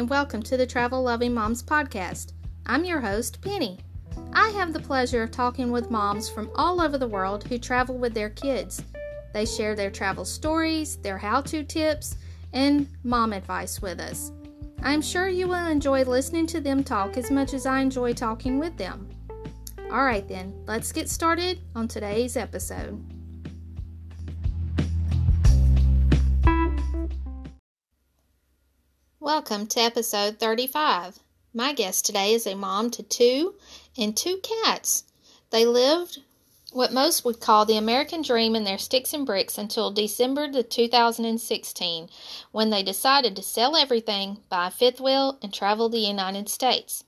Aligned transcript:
and 0.00 0.08
welcome 0.08 0.42
to 0.42 0.56
the 0.56 0.66
Travel 0.66 1.02
Loving 1.02 1.34
Moms 1.34 1.62
podcast. 1.62 2.32
I'm 2.64 2.86
your 2.86 3.02
host, 3.02 3.42
Penny. 3.42 3.78
I 4.32 4.48
have 4.48 4.72
the 4.72 4.80
pleasure 4.80 5.22
of 5.22 5.30
talking 5.30 5.70
with 5.70 5.90
moms 5.90 6.26
from 6.26 6.50
all 6.54 6.80
over 6.80 6.96
the 6.96 7.06
world 7.06 7.44
who 7.44 7.58
travel 7.58 7.98
with 7.98 8.14
their 8.14 8.30
kids. 8.30 8.82
They 9.34 9.44
share 9.44 9.76
their 9.76 9.90
travel 9.90 10.24
stories, 10.24 10.96
their 10.96 11.18
how 11.18 11.42
to 11.42 11.62
tips, 11.64 12.16
and 12.54 12.88
mom 13.04 13.34
advice 13.34 13.82
with 13.82 14.00
us. 14.00 14.32
I'm 14.82 15.02
sure 15.02 15.28
you 15.28 15.48
will 15.48 15.66
enjoy 15.66 16.04
listening 16.04 16.46
to 16.46 16.62
them 16.62 16.82
talk 16.82 17.18
as 17.18 17.30
much 17.30 17.52
as 17.52 17.66
I 17.66 17.80
enjoy 17.80 18.14
talking 18.14 18.58
with 18.58 18.78
them. 18.78 19.06
All 19.92 20.06
right, 20.06 20.26
then, 20.26 20.54
let's 20.66 20.92
get 20.92 21.10
started 21.10 21.60
on 21.74 21.88
today's 21.88 22.38
episode. 22.38 23.19
Welcome 29.22 29.66
to 29.66 29.80
episode 29.80 30.38
35. 30.38 31.18
My 31.52 31.74
guest 31.74 32.06
today 32.06 32.32
is 32.32 32.46
a 32.46 32.54
mom 32.54 32.90
to 32.92 33.02
two 33.02 33.56
and 33.94 34.16
two 34.16 34.38
cats. 34.38 35.04
They 35.50 35.66
lived 35.66 36.22
what 36.72 36.94
most 36.94 37.22
would 37.22 37.38
call 37.38 37.66
the 37.66 37.76
American 37.76 38.22
dream 38.22 38.56
in 38.56 38.64
their 38.64 38.78
sticks 38.78 39.12
and 39.12 39.26
bricks 39.26 39.58
until 39.58 39.90
December 39.90 40.50
the 40.50 40.62
2016 40.62 42.08
when 42.50 42.70
they 42.70 42.82
decided 42.82 43.36
to 43.36 43.42
sell 43.42 43.76
everything, 43.76 44.38
buy 44.48 44.68
a 44.68 44.70
fifth 44.70 45.02
wheel, 45.02 45.36
and 45.42 45.52
travel 45.52 45.90
the 45.90 45.98
United 45.98 46.48
States. 46.48 47.04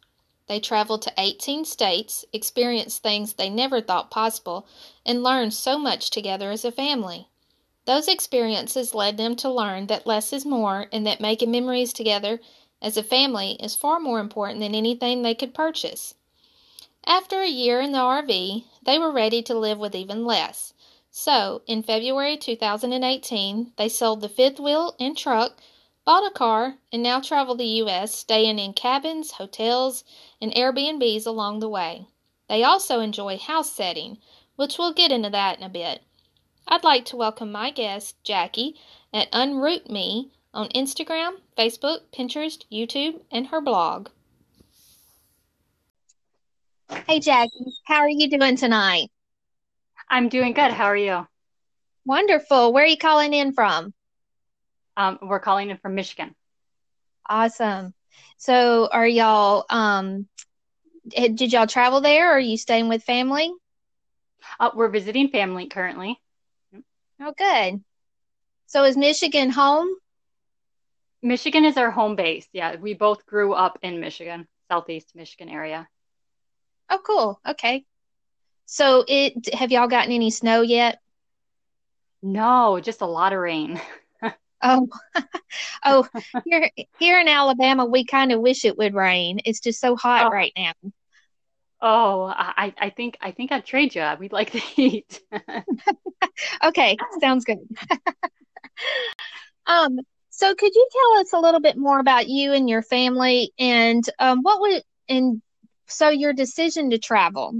They 0.48 0.60
traveled 0.60 1.00
to 1.02 1.14
18 1.16 1.64
states, 1.64 2.26
experienced 2.30 3.02
things 3.02 3.32
they 3.32 3.48
never 3.48 3.80
thought 3.80 4.10
possible, 4.10 4.66
and 5.06 5.22
learned 5.22 5.54
so 5.54 5.78
much 5.78 6.10
together 6.10 6.50
as 6.50 6.66
a 6.66 6.72
family. 6.72 7.28
Those 7.84 8.06
experiences 8.06 8.94
led 8.94 9.16
them 9.16 9.34
to 9.36 9.50
learn 9.50 9.88
that 9.88 10.06
less 10.06 10.32
is 10.32 10.46
more 10.46 10.88
and 10.92 11.04
that 11.06 11.20
making 11.20 11.50
memories 11.50 11.92
together 11.92 12.40
as 12.80 12.96
a 12.96 13.02
family 13.02 13.56
is 13.60 13.74
far 13.74 13.98
more 13.98 14.20
important 14.20 14.60
than 14.60 14.74
anything 14.74 15.22
they 15.22 15.34
could 15.34 15.52
purchase. 15.52 16.14
After 17.06 17.42
a 17.42 17.48
year 17.48 17.80
in 17.80 17.90
the 17.90 17.98
RV, 17.98 18.64
they 18.84 18.98
were 19.00 19.10
ready 19.10 19.42
to 19.42 19.58
live 19.58 19.78
with 19.78 19.96
even 19.96 20.24
less. 20.24 20.74
So, 21.10 21.62
in 21.66 21.82
February 21.82 22.36
2018, 22.36 23.72
they 23.76 23.88
sold 23.88 24.20
the 24.20 24.28
fifth 24.28 24.60
wheel 24.60 24.94
and 25.00 25.18
truck, 25.18 25.60
bought 26.04 26.24
a 26.24 26.30
car, 26.30 26.78
and 26.92 27.02
now 27.02 27.20
travel 27.20 27.56
the 27.56 27.66
U.S., 27.66 28.14
staying 28.14 28.60
in 28.60 28.72
cabins, 28.74 29.32
hotels, 29.32 30.04
and 30.40 30.52
Airbnbs 30.52 31.26
along 31.26 31.58
the 31.58 31.68
way. 31.68 32.06
They 32.48 32.62
also 32.62 33.00
enjoy 33.00 33.38
house 33.38 33.72
sitting, 33.72 34.18
which 34.54 34.78
we'll 34.78 34.92
get 34.92 35.10
into 35.10 35.30
that 35.30 35.58
in 35.58 35.64
a 35.64 35.68
bit. 35.68 36.02
I'd 36.66 36.84
like 36.84 37.06
to 37.06 37.16
welcome 37.16 37.50
my 37.50 37.70
guest, 37.70 38.16
Jackie, 38.24 38.76
at 39.12 39.30
Unroot 39.32 39.90
Me 39.90 40.30
on 40.54 40.68
Instagram, 40.68 41.32
Facebook, 41.58 42.00
Pinterest, 42.16 42.64
YouTube, 42.70 43.20
and 43.30 43.46
her 43.48 43.60
blog. 43.60 44.08
Hey, 47.08 47.20
Jackie, 47.20 47.72
how 47.84 48.00
are 48.00 48.08
you 48.08 48.30
doing 48.30 48.56
tonight? 48.56 49.10
I'm 50.08 50.28
doing 50.28 50.52
good. 50.52 50.70
How 50.70 50.86
are 50.86 50.96
you? 50.96 51.26
Wonderful. 52.04 52.72
Where 52.72 52.84
are 52.84 52.88
you 52.88 52.98
calling 52.98 53.32
in 53.32 53.52
from? 53.52 53.92
Um, 54.96 55.18
we're 55.22 55.40
calling 55.40 55.70
in 55.70 55.78
from 55.78 55.94
Michigan. 55.94 56.34
Awesome. 57.28 57.92
So, 58.36 58.88
are 58.92 59.06
y'all, 59.06 59.64
um, 59.68 60.28
did 61.08 61.52
y'all 61.52 61.66
travel 61.66 62.00
there 62.00 62.30
or 62.30 62.36
are 62.36 62.40
you 62.40 62.56
staying 62.56 62.88
with 62.88 63.02
family? 63.02 63.50
Uh, 64.60 64.70
we're 64.74 64.88
visiting 64.88 65.28
family 65.28 65.66
currently. 65.66 66.20
Oh, 67.24 67.32
good. 67.36 67.82
So, 68.66 68.84
is 68.84 68.96
Michigan 68.96 69.50
home? 69.50 69.88
Michigan 71.22 71.64
is 71.64 71.76
our 71.76 71.90
home 71.90 72.16
base. 72.16 72.48
Yeah, 72.52 72.76
we 72.76 72.94
both 72.94 73.24
grew 73.26 73.52
up 73.52 73.78
in 73.82 74.00
Michigan, 74.00 74.48
Southeast 74.68 75.14
Michigan 75.14 75.48
area. 75.48 75.88
Oh, 76.90 76.98
cool. 77.06 77.40
Okay. 77.46 77.84
So 78.66 79.04
it 79.06 79.54
have 79.54 79.70
y'all 79.70 79.88
gotten 79.88 80.12
any 80.12 80.30
snow 80.30 80.62
yet? 80.62 80.98
No, 82.22 82.80
just 82.80 83.00
a 83.00 83.06
lot 83.06 83.32
of 83.32 83.38
rain. 83.38 83.80
oh, 84.62 84.88
oh, 85.84 86.08
here 86.44 86.70
here 86.98 87.20
in 87.20 87.28
Alabama, 87.28 87.84
we 87.84 88.04
kind 88.04 88.32
of 88.32 88.40
wish 88.40 88.64
it 88.64 88.76
would 88.78 88.94
rain. 88.94 89.40
It's 89.44 89.60
just 89.60 89.80
so 89.80 89.94
hot 89.94 90.26
oh. 90.26 90.30
right 90.30 90.52
now. 90.56 90.72
Oh, 91.84 92.32
I, 92.34 92.72
I 92.78 92.90
think 92.90 93.18
I 93.20 93.32
think 93.32 93.50
I'd 93.50 93.66
trade 93.66 93.94
you. 93.96 94.06
We'd 94.20 94.32
like 94.32 94.52
the 94.52 94.60
heat. 94.60 95.20
okay, 96.64 96.96
sounds 97.20 97.44
good. 97.44 97.58
um, 99.66 99.98
so 100.30 100.54
could 100.54 100.72
you 100.74 100.88
tell 100.92 101.20
us 101.20 101.32
a 101.32 101.40
little 101.40 101.60
bit 101.60 101.76
more 101.76 101.98
about 101.98 102.28
you 102.28 102.52
and 102.52 102.68
your 102.70 102.82
family, 102.82 103.52
and 103.58 104.04
um, 104.20 104.42
what 104.42 104.60
would 104.60 104.82
and 105.08 105.42
so 105.86 106.08
your 106.08 106.32
decision 106.32 106.90
to 106.90 106.98
travel. 106.98 107.54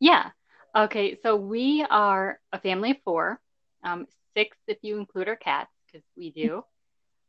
Yeah. 0.00 0.30
Okay. 0.74 1.18
So 1.22 1.36
we 1.36 1.84
are 1.88 2.38
a 2.52 2.58
family 2.58 2.92
of 2.92 2.96
four, 3.04 3.40
um, 3.84 4.06
six 4.34 4.56
if 4.66 4.78
you 4.82 4.98
include 4.98 5.28
our 5.28 5.36
cats, 5.36 5.70
because 5.86 6.06
we 6.16 6.30
do. 6.30 6.64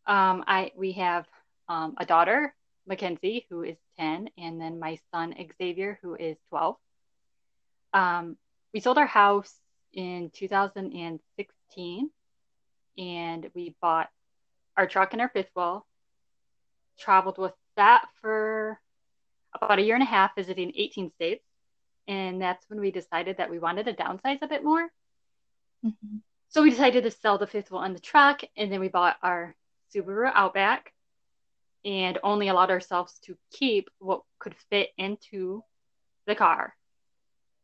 Um, 0.06 0.44
I 0.48 0.72
we 0.78 0.94
have 0.94 1.26
um, 1.68 1.96
a 1.98 2.06
daughter, 2.06 2.54
Mackenzie, 2.88 3.46
who 3.50 3.64
is 3.64 3.78
ten, 3.98 4.30
and 4.38 4.60
then 4.60 4.80
my 4.80 5.00
son 5.12 5.34
Xavier, 5.58 6.00
who 6.02 6.16
is 6.16 6.38
twelve. 6.50 6.76
Um, 7.94 8.38
we 8.74 8.80
sold 8.80 8.98
our 8.98 9.06
house 9.06 9.54
in 9.94 10.32
2016, 10.34 12.10
and 12.98 13.50
we 13.54 13.76
bought 13.82 14.10
our 14.76 14.88
truck 14.88 15.14
and 15.14 15.22
our 15.22 15.30
fifth 15.30 15.52
wheel. 15.56 15.86
Traveled 17.00 17.38
with 17.38 17.54
that 17.76 18.06
for 18.22 18.80
about 19.54 19.80
a 19.80 19.82
year 19.84 19.96
and 19.96 20.04
a 20.04 20.08
half 20.08 20.36
visiting 20.36 20.72
18 20.76 21.12
states. 21.12 21.44
And 22.08 22.42
that's 22.42 22.68
when 22.70 22.80
we 22.80 22.92
decided 22.92 23.38
that 23.38 23.50
we 23.50 23.60
wanted 23.60 23.86
to 23.86 23.94
downsize 23.94 24.42
a 24.42 24.48
bit 24.48 24.64
more. 24.64 24.84
Mm-hmm. 25.86 26.18
So 26.50 26.62
we 26.62 26.70
decided 26.70 27.04
to 27.04 27.12
sell 27.12 27.38
the 27.38 27.48
fifth 27.48 27.72
wheel 27.72 27.82
on 27.82 27.94
the 27.94 28.00
truck. 28.00 28.42
And 28.58 28.72
then 28.72 28.80
we 28.80 28.90
bought 28.90 29.18
our 29.22 29.56
Subaru 29.94 30.32
Outback 30.34 30.93
and 31.86 32.18
only 32.24 32.48
allowed 32.48 32.72
ourselves 32.72 33.20
to 33.26 33.38
keep 33.52 33.90
what 34.00 34.22
could 34.40 34.56
fit 34.70 34.90
into 34.98 35.64
the 36.28 36.36
car. 36.36 36.76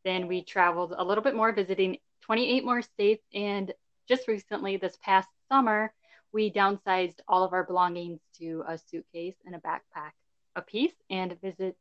Then 0.04 0.28
we 0.28 0.44
traveled 0.44 0.94
a 0.98 1.04
little 1.04 1.24
bit 1.24 1.36
more, 1.36 1.52
visiting 1.52 1.98
28 2.22 2.66
more 2.66 2.82
states. 2.82 3.24
And 3.34 3.74
just 4.08 4.28
recently, 4.28 4.78
this 4.78 4.98
past 5.02 5.30
summer, 5.50 5.94
we 6.32 6.52
downsized 6.52 7.20
all 7.28 7.44
of 7.44 7.54
our 7.54 7.64
belongings 7.64 8.20
to 8.40 8.64
a 8.68 8.78
suitcase 8.78 9.36
and 9.46 9.56
a 9.56 9.60
backpack 9.60 10.12
a 10.56 10.62
piece 10.62 10.94
and 11.10 11.40
visit 11.42 11.76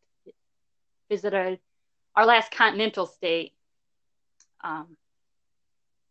visited 1.09 1.59
our 2.15 2.27
last 2.27 2.51
continental 2.51 3.07
state 3.07 3.53
um, 4.63 4.97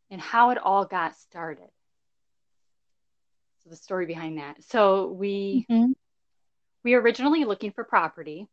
and 0.10 0.20
how 0.20 0.50
it 0.50 0.58
all 0.58 0.86
got 0.86 1.16
started. 1.16 1.70
So 3.64 3.70
the 3.70 3.76
story 3.76 4.06
behind 4.06 4.40
that. 4.40 4.64
So 4.64 5.08
we 5.12 5.66
mm-hmm. 5.70 5.92
We 6.88 6.96
were 6.96 7.02
originally 7.02 7.44
looking 7.44 7.74
for 7.74 7.84
property, 7.84 8.48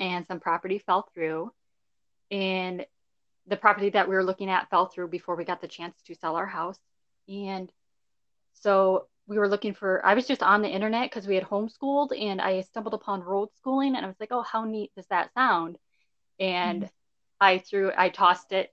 and 0.00 0.26
some 0.26 0.40
property 0.40 0.78
fell 0.78 1.08
through, 1.14 1.52
and 2.28 2.84
the 3.46 3.56
property 3.56 3.90
that 3.90 4.08
we 4.08 4.16
were 4.16 4.24
looking 4.24 4.50
at 4.50 4.68
fell 4.68 4.86
through 4.86 5.06
before 5.06 5.36
we 5.36 5.44
got 5.44 5.60
the 5.60 5.68
chance 5.68 5.94
to 6.06 6.16
sell 6.16 6.34
our 6.34 6.46
house, 6.46 6.80
and 7.28 7.70
so 8.54 9.06
we 9.28 9.38
were 9.38 9.48
looking 9.48 9.74
for 9.74 10.04
i 10.06 10.14
was 10.14 10.26
just 10.26 10.42
on 10.42 10.62
the 10.62 10.68
internet 10.68 11.10
because 11.10 11.26
we 11.26 11.34
had 11.34 11.44
homeschooled 11.44 12.16
and 12.16 12.40
i 12.40 12.60
stumbled 12.62 12.94
upon 12.94 13.20
road 13.22 13.48
schooling 13.56 13.96
and 13.96 14.04
i 14.04 14.08
was 14.08 14.16
like 14.20 14.30
oh 14.30 14.42
how 14.42 14.64
neat 14.64 14.92
does 14.96 15.06
that 15.08 15.34
sound? 15.34 15.76
And 16.38 16.82
mm-hmm. 16.82 16.90
i 17.40 17.58
threw 17.58 17.92
i 17.96 18.08
tossed 18.08 18.52
it 18.52 18.72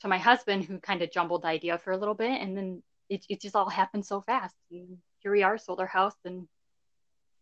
to 0.00 0.08
my 0.08 0.18
husband 0.18 0.64
who 0.64 0.78
kind 0.78 1.02
of 1.02 1.10
jumbled 1.10 1.42
the 1.42 1.48
idea 1.48 1.78
for 1.78 1.92
a 1.92 1.96
little 1.96 2.14
bit 2.14 2.40
and 2.40 2.56
then 2.56 2.82
it, 3.08 3.26
it 3.28 3.40
just 3.40 3.56
all 3.56 3.68
happened 3.68 4.06
so 4.06 4.22
fast. 4.22 4.54
And 4.70 4.98
here 5.18 5.32
we 5.32 5.42
are 5.42 5.58
sold 5.58 5.80
our 5.80 5.86
house 5.86 6.16
and 6.24 6.46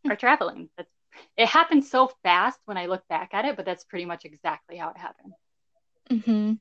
are 0.09 0.17
traveling 0.17 0.69
that's 0.77 0.91
it 1.37 1.47
happened 1.47 1.85
so 1.85 2.11
fast 2.23 2.59
when 2.65 2.77
i 2.77 2.87
look 2.87 3.07
back 3.09 3.31
at 3.33 3.45
it 3.45 3.57
but 3.57 3.65
that's 3.65 3.85
pretty 3.85 4.05
much 4.05 4.25
exactly 4.25 4.77
how 4.77 4.91
it 4.91 4.97
happened 4.97 5.33
mm-hmm. 6.11 6.53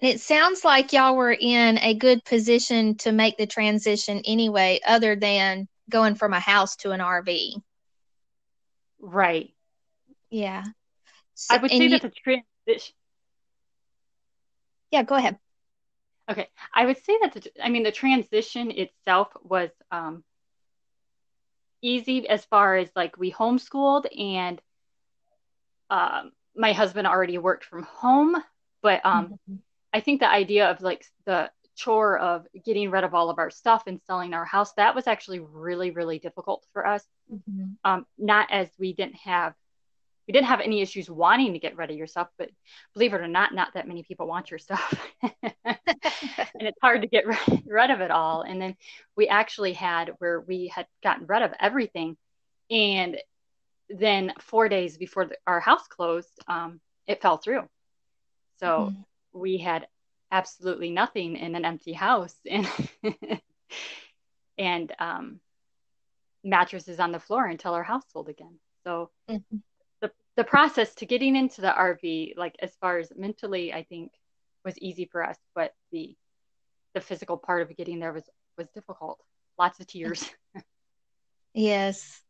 It 0.00 0.20
sounds 0.20 0.64
like 0.64 0.92
y'all 0.92 1.16
were 1.16 1.32
in 1.32 1.78
a 1.78 1.94
good 1.94 2.24
position 2.24 2.96
to 2.98 3.12
make 3.12 3.36
the 3.38 3.46
transition 3.46 4.20
anyway, 4.24 4.80
other 4.86 5.16
than 5.16 5.68
going 5.88 6.14
from 6.14 6.32
a 6.32 6.40
house 6.40 6.76
to 6.76 6.90
an 6.90 7.00
RV. 7.00 7.62
Right. 8.98 9.54
Yeah. 10.30 10.64
So, 11.34 11.54
I 11.54 11.58
would 11.58 11.70
say 11.70 11.84
you, 11.84 11.90
that 11.90 12.02
the 12.02 12.10
transition. 12.10 12.94
Yeah, 14.90 15.04
go 15.04 15.14
ahead. 15.14 15.38
Okay. 16.30 16.48
I 16.72 16.86
would 16.86 17.02
say 17.04 17.18
that, 17.22 17.32
the, 17.34 17.50
I 17.62 17.68
mean, 17.68 17.82
the 17.82 17.92
transition 17.92 18.70
itself 18.72 19.28
was 19.42 19.70
um, 19.90 20.24
easy 21.84 22.28
as 22.28 22.44
far 22.44 22.76
as 22.76 22.88
like 22.96 23.16
we 23.16 23.32
homeschooled 23.32 24.06
and 24.18 24.60
um, 25.90 26.32
my 26.56 26.72
husband 26.72 27.06
already 27.06 27.38
worked 27.38 27.64
from 27.64 27.82
home, 27.82 28.36
but 28.82 29.04
um, 29.04 29.26
mm-hmm 29.26 29.56
I 29.94 30.00
think 30.00 30.20
the 30.20 30.28
idea 30.28 30.68
of 30.68 30.82
like 30.82 31.06
the 31.24 31.50
chore 31.76 32.18
of 32.18 32.46
getting 32.64 32.90
rid 32.90 33.04
of 33.04 33.14
all 33.14 33.30
of 33.30 33.38
our 33.38 33.48
stuff 33.48 33.84
and 33.86 34.00
selling 34.06 34.34
our 34.34 34.44
house, 34.44 34.72
that 34.72 34.94
was 34.94 35.06
actually 35.06 35.38
really, 35.38 35.92
really 35.92 36.18
difficult 36.18 36.66
for 36.72 36.84
us. 36.84 37.04
Mm-hmm. 37.32 37.66
Um, 37.84 38.04
not 38.18 38.48
as 38.50 38.68
we 38.76 38.92
didn't 38.92 39.16
have 39.16 39.54
we 40.26 40.32
didn't 40.32 40.46
have 40.46 40.60
any 40.60 40.80
issues 40.80 41.10
wanting 41.10 41.52
to 41.52 41.58
get 41.58 41.76
rid 41.76 41.90
of 41.90 41.96
your 41.96 42.06
stuff, 42.06 42.28
but 42.38 42.48
believe 42.94 43.12
it 43.12 43.20
or 43.20 43.28
not, 43.28 43.54
not 43.54 43.74
that 43.74 43.86
many 43.86 44.02
people 44.02 44.26
want 44.26 44.50
your 44.50 44.58
stuff. 44.58 44.94
and 46.38 46.68
it's 46.68 46.78
hard 46.80 47.02
to 47.02 47.08
get 47.08 47.24
rid 47.66 47.90
of 47.90 48.00
it 48.00 48.10
all. 48.10 48.42
And 48.42 48.60
then 48.60 48.76
we 49.16 49.28
actually 49.28 49.72
had 49.72 50.12
where 50.18 50.40
we 50.40 50.68
had 50.68 50.86
gotten 51.02 51.26
rid 51.26 51.42
of 51.42 51.52
everything. 51.58 52.16
And 52.70 53.18
then 53.88 54.32
four 54.40 54.68
days 54.68 54.96
before 54.96 55.26
the, 55.26 55.36
our 55.46 55.60
house 55.60 55.86
closed, 55.88 56.32
um, 56.48 56.80
it 57.06 57.20
fell 57.20 57.36
through. 57.36 57.68
So 58.60 58.66
mm-hmm. 58.92 59.38
we 59.38 59.58
had 59.58 59.86
absolutely 60.30 60.90
nothing 60.90 61.36
in 61.36 61.54
an 61.54 61.64
empty 61.64 61.92
house 61.92 62.34
and 62.50 62.68
and 64.58 64.92
um, 64.98 65.40
mattresses 66.42 67.00
on 67.00 67.12
the 67.12 67.20
floor 67.20 67.46
until 67.46 67.74
our 67.74 67.82
house 67.82 68.04
sold 68.12 68.28
again. 68.28 68.58
So 68.84 69.10
mm-hmm. 69.28 69.58
the 70.00 70.10
the 70.36 70.44
process 70.44 70.94
to 70.96 71.06
getting 71.06 71.36
into 71.36 71.60
the 71.60 71.74
RV, 71.76 72.36
like 72.36 72.56
as 72.60 72.74
far 72.76 72.98
as 72.98 73.12
mentally, 73.16 73.72
I 73.72 73.82
think 73.84 74.12
was 74.64 74.78
easy 74.78 75.06
for 75.10 75.24
us, 75.24 75.36
but 75.54 75.72
the 75.92 76.14
the 76.94 77.00
physical 77.00 77.36
part 77.36 77.62
of 77.62 77.76
getting 77.76 78.00
there 78.00 78.12
was 78.12 78.24
was 78.56 78.68
difficult. 78.74 79.18
Lots 79.58 79.80
of 79.80 79.86
tears. 79.86 80.30
yes. 81.54 82.20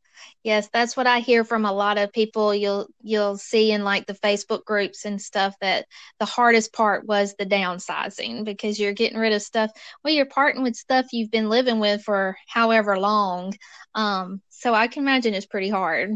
Yes, 0.44 0.68
that's 0.72 0.96
what 0.96 1.08
I 1.08 1.18
hear 1.18 1.42
from 1.42 1.64
a 1.64 1.72
lot 1.72 1.98
of 1.98 2.12
people. 2.12 2.54
You'll 2.54 2.86
you'll 3.02 3.36
see 3.36 3.72
in 3.72 3.82
like 3.82 4.06
the 4.06 4.14
Facebook 4.14 4.64
groups 4.64 5.04
and 5.04 5.20
stuff 5.20 5.54
that 5.60 5.86
the 6.20 6.24
hardest 6.24 6.72
part 6.72 7.04
was 7.06 7.34
the 7.36 7.46
downsizing 7.46 8.44
because 8.44 8.78
you're 8.78 8.92
getting 8.92 9.18
rid 9.18 9.32
of 9.32 9.42
stuff. 9.42 9.72
Well, 10.02 10.14
you're 10.14 10.26
parting 10.26 10.62
with 10.62 10.76
stuff 10.76 11.06
you've 11.12 11.32
been 11.32 11.48
living 11.48 11.80
with 11.80 12.02
for 12.02 12.36
however 12.46 12.98
long. 12.98 13.54
Um, 13.94 14.40
so 14.50 14.72
I 14.72 14.86
can 14.86 15.02
imagine 15.02 15.34
it's 15.34 15.46
pretty 15.46 15.70
hard. 15.70 16.12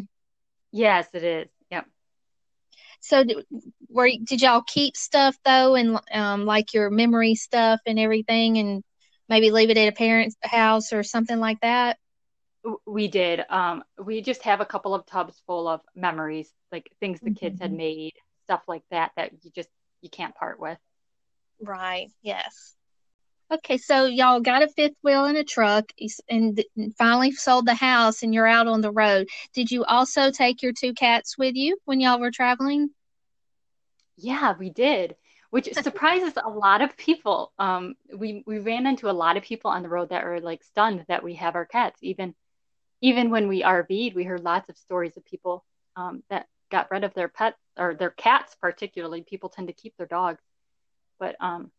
Yes, 0.70 1.08
it 1.12 1.24
is. 1.24 1.48
So, 3.00 3.24
were 3.88 4.10
did 4.24 4.42
y'all 4.42 4.62
keep 4.62 4.96
stuff 4.96 5.36
though, 5.44 5.74
and 5.74 5.98
um, 6.12 6.44
like 6.44 6.74
your 6.74 6.90
memory 6.90 7.34
stuff 7.34 7.80
and 7.86 7.98
everything, 7.98 8.58
and 8.58 8.82
maybe 9.28 9.50
leave 9.50 9.70
it 9.70 9.78
at 9.78 9.88
a 9.88 9.92
parent's 9.92 10.36
house 10.42 10.92
or 10.92 11.02
something 11.02 11.38
like 11.38 11.60
that? 11.60 11.98
we 12.86 13.08
did. 13.08 13.44
Um, 13.48 13.84
we 14.02 14.20
just 14.20 14.42
have 14.42 14.60
a 14.60 14.66
couple 14.66 14.94
of 14.94 15.06
tubs 15.06 15.40
full 15.46 15.68
of 15.68 15.80
memories, 15.94 16.52
like 16.72 16.90
things 17.00 17.20
the 17.20 17.30
kids 17.30 17.56
mm-hmm. 17.56 17.62
had 17.62 17.72
made, 17.72 18.12
stuff 18.44 18.62
like 18.66 18.82
that 18.90 19.12
that 19.16 19.32
you 19.42 19.50
just 19.54 19.68
you 20.00 20.10
can't 20.10 20.34
part 20.34 20.60
with. 20.60 20.78
Right. 21.60 22.10
Yes. 22.22 22.74
Okay, 23.50 23.78
so 23.78 24.04
y'all 24.04 24.40
got 24.40 24.62
a 24.62 24.68
fifth 24.68 24.96
wheel 25.02 25.24
and 25.24 25.38
a 25.38 25.44
truck, 25.44 25.90
and 26.28 26.62
finally 26.98 27.32
sold 27.32 27.64
the 27.64 27.74
house, 27.74 28.22
and 28.22 28.34
you're 28.34 28.46
out 28.46 28.66
on 28.66 28.82
the 28.82 28.90
road. 28.90 29.28
Did 29.54 29.70
you 29.70 29.84
also 29.84 30.30
take 30.30 30.62
your 30.62 30.72
two 30.72 30.92
cats 30.92 31.38
with 31.38 31.54
you 31.54 31.78
when 31.86 31.98
y'all 32.00 32.20
were 32.20 32.30
traveling? 32.30 32.90
Yeah, 34.18 34.54
we 34.58 34.68
did, 34.68 35.16
which 35.48 35.72
surprises 35.82 36.34
a 36.36 36.50
lot 36.50 36.82
of 36.82 36.94
people. 36.98 37.52
Um, 37.58 37.94
we 38.14 38.42
we 38.46 38.58
ran 38.58 38.86
into 38.86 39.08
a 39.08 39.12
lot 39.12 39.38
of 39.38 39.44
people 39.44 39.70
on 39.70 39.82
the 39.82 39.88
road 39.88 40.10
that 40.10 40.24
are 40.24 40.40
like 40.40 40.62
stunned 40.62 41.06
that 41.08 41.24
we 41.24 41.34
have 41.34 41.54
our 41.54 41.66
cats, 41.66 41.98
even 42.02 42.34
even 43.00 43.30
when 43.30 43.48
we 43.48 43.62
RV'd, 43.62 44.14
we 44.14 44.24
heard 44.24 44.42
lots 44.42 44.68
of 44.68 44.76
stories 44.76 45.16
of 45.16 45.24
people 45.24 45.64
um, 45.96 46.22
that 46.28 46.48
got 46.70 46.90
rid 46.90 47.04
of 47.04 47.14
their 47.14 47.28
pets 47.28 47.56
or 47.78 47.94
their 47.94 48.10
cats, 48.10 48.56
particularly. 48.60 49.22
People 49.22 49.48
tend 49.48 49.68
to 49.68 49.72
keep 49.72 49.96
their 49.96 50.06
dogs, 50.06 50.42
but 51.18 51.36
um, 51.40 51.70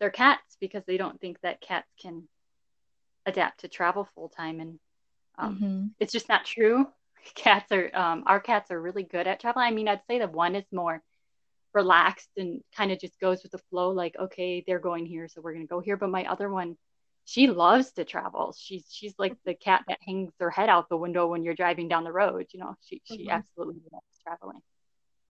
their 0.00 0.10
cats 0.10 0.56
because 0.60 0.82
they 0.86 0.96
don't 0.96 1.20
think 1.20 1.40
that 1.40 1.60
cats 1.60 1.88
can 2.00 2.28
adapt 3.24 3.60
to 3.60 3.68
travel 3.68 4.08
full 4.14 4.28
time, 4.28 4.60
and 4.60 4.78
um, 5.38 5.56
mm-hmm. 5.56 5.86
it's 6.00 6.12
just 6.12 6.28
not 6.28 6.44
true. 6.44 6.86
Cats 7.34 7.72
are 7.72 7.90
um, 7.92 8.22
our 8.26 8.38
cats 8.38 8.70
are 8.70 8.80
really 8.80 9.02
good 9.02 9.26
at 9.26 9.40
travel. 9.40 9.60
I 9.60 9.72
mean, 9.72 9.88
I'd 9.88 10.06
say 10.08 10.20
that 10.20 10.32
one 10.32 10.54
is 10.54 10.64
more 10.72 11.02
relaxed 11.74 12.30
and 12.36 12.62
kind 12.76 12.92
of 12.92 13.00
just 13.00 13.18
goes 13.18 13.42
with 13.42 13.50
the 13.50 13.58
flow, 13.70 13.90
like 13.90 14.14
okay, 14.16 14.62
they're 14.64 14.78
going 14.78 15.06
here, 15.06 15.26
so 15.26 15.40
we're 15.40 15.52
gonna 15.52 15.66
go 15.66 15.80
here. 15.80 15.96
But 15.96 16.10
my 16.10 16.24
other 16.30 16.48
one 16.48 16.76
she 17.26 17.48
loves 17.48 17.90
to 17.92 18.04
travel. 18.04 18.54
She's 18.56 18.86
she's 18.88 19.14
like 19.18 19.36
the 19.44 19.54
cat 19.54 19.84
that 19.88 19.98
hangs 20.06 20.32
her 20.38 20.48
head 20.48 20.68
out 20.68 20.88
the 20.88 20.96
window 20.96 21.26
when 21.26 21.42
you're 21.42 21.54
driving 21.54 21.88
down 21.88 22.04
the 22.04 22.12
road. 22.12 22.46
You 22.52 22.60
know, 22.60 22.76
she 22.84 23.02
she 23.04 23.18
mm-hmm. 23.18 23.30
absolutely 23.30 23.82
loves 23.92 24.06
traveling. 24.22 24.62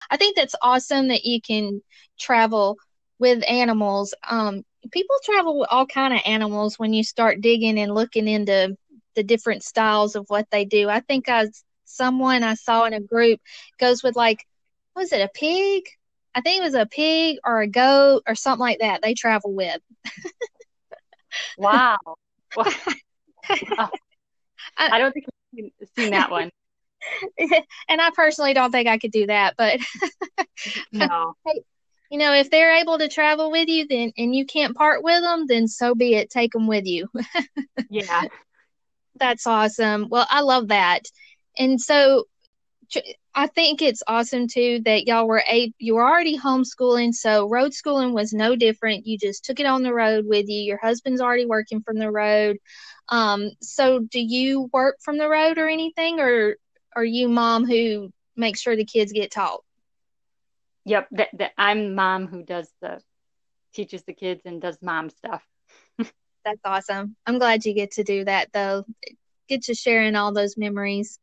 I 0.10 0.18
think 0.18 0.36
that's 0.36 0.56
awesome 0.62 1.10
that 1.10 1.24
you 1.24 1.39
can 1.39 1.81
travel 2.19 2.77
with 3.24 3.42
animals. 3.50 4.14
Um, 4.30 4.66
people 4.92 5.16
travel 5.24 5.60
with 5.60 5.70
all 5.72 5.86
kind 5.86 6.14
of 6.14 6.20
animals 6.25 6.78
when 6.78 6.92
you 6.92 7.06
start 7.06 7.40
digging 7.40 7.80
and 7.80 7.96
looking 7.96 8.28
into 8.28 8.75
the 9.16 9.24
different 9.24 9.64
styles 9.64 10.18
of 10.18 10.25
what 10.28 10.46
they 10.52 10.66
do. 10.66 10.90
I 10.90 11.00
think 11.00 11.30
I 11.30 11.48
someone 11.86 12.44
I 12.44 12.56
saw 12.56 12.84
in 12.84 12.92
a 12.92 13.00
group 13.00 13.40
goes 13.80 14.04
with 14.04 14.18
like 14.18 14.46
was 14.94 15.14
it 15.14 15.22
a 15.22 15.30
pig? 15.34 15.84
I 16.36 16.42
think 16.42 16.60
it 16.60 16.66
was 16.66 16.74
a 16.74 16.86
pig 16.86 17.38
or 17.46 17.62
a 17.62 17.68
goat 17.68 18.24
or 18.28 18.36
something 18.36 18.60
like 18.60 18.80
that. 18.80 19.02
They 19.02 19.14
travel 19.14 19.54
with. 19.54 19.80
Wow. 21.58 21.98
wow. 22.58 23.90
I 24.78 25.00
don't 25.00 25.14
think 25.14 25.28
we've 25.54 25.72
seen 25.96 26.12
that 26.12 26.30
one. 26.30 26.52
and 27.88 28.02
I 28.02 28.10
personally 28.14 28.54
don't 28.54 28.72
think 28.72 28.90
I 28.90 28.98
could 28.98 29.12
do 29.12 29.28
that, 29.28 29.56
but 29.58 29.80
no. 30.92 31.36
you 32.13 32.19
know, 32.19 32.31
if 32.31 32.51
they're 32.51 32.75
able 32.75 33.00
to 33.00 33.07
travel 33.07 33.50
with 33.50 33.68
you, 33.68 33.88
then 33.88 34.12
and 34.19 34.36
you 34.36 34.45
can't 34.45 34.77
part 34.77 35.04
with 35.04 35.19
them, 35.24 35.48
then 35.48 35.68
so 35.68 35.95
be 35.95 36.13
it. 36.13 36.30
Take 36.30 36.51
them 36.51 36.68
with 36.68 36.86
you. 36.86 37.10
yeah, 37.89 38.25
that's 39.15 39.48
awesome. 39.48 40.10
Well, 40.12 40.27
I 40.30 40.42
love 40.42 40.68
that. 40.68 41.01
And 41.57 41.81
so, 41.81 42.25
I 43.33 43.48
think 43.48 43.81
it's 43.81 44.04
awesome 44.06 44.48
too 44.48 44.81
that 44.86 45.07
y'all 45.07 45.27
were 45.27 45.44
a 45.50 45.74
you 45.80 45.95
were 45.95 46.07
already 46.07 46.38
homeschooling, 46.38 47.15
so 47.15 47.50
road 47.50 47.74
schooling 47.74 48.13
was 48.13 48.31
no 48.31 48.56
different. 48.56 49.07
You 49.07 49.18
just 49.18 49.44
took 49.44 49.60
it 49.60 49.65
on 49.65 49.81
the 49.81 49.92
road 49.92 50.27
with 50.27 50.48
you. 50.48 50.62
Your 50.62 50.80
husband's 50.80 51.19
already 51.19 51.48
working 51.48 51.81
from 51.81 51.98
the 51.98 52.12
road. 52.12 52.57
Um, 53.10 53.50
so 53.60 54.01
do 54.01 54.19
you 54.19 54.69
work 54.71 54.98
from 55.01 55.18
the 55.18 55.27
road 55.27 55.57
or 55.57 55.68
anything, 55.68 56.19
or 56.19 56.57
are 56.95 57.04
you 57.04 57.27
mom 57.27 57.65
who 57.65 58.12
makes 58.36 58.62
sure 58.62 58.75
the 58.75 58.86
kids 58.86 59.12
get 59.12 59.31
taught? 59.31 59.62
Yep, 60.85 61.07
that, 61.12 61.30
that 61.33 61.51
I'm 61.57 61.95
mom 61.95 62.27
who 62.27 62.44
does 62.44 62.69
the 62.81 63.00
teaches 63.74 64.03
the 64.03 64.13
kids 64.13 64.41
and 64.45 64.62
does 64.62 64.77
mom 64.81 65.09
stuff. 65.09 65.44
That's 66.45 66.62
awesome. 66.65 67.15
I'm 67.25 67.39
glad 67.39 67.65
you 67.65 67.74
get 67.74 67.91
to 67.91 68.03
do 68.03 68.25
that 68.25 68.50
though. 68.53 68.86
Get 69.48 69.63
to 69.63 69.74
sharing 69.74 70.15
all 70.15 70.34
those 70.34 70.58
memories. 70.58 71.19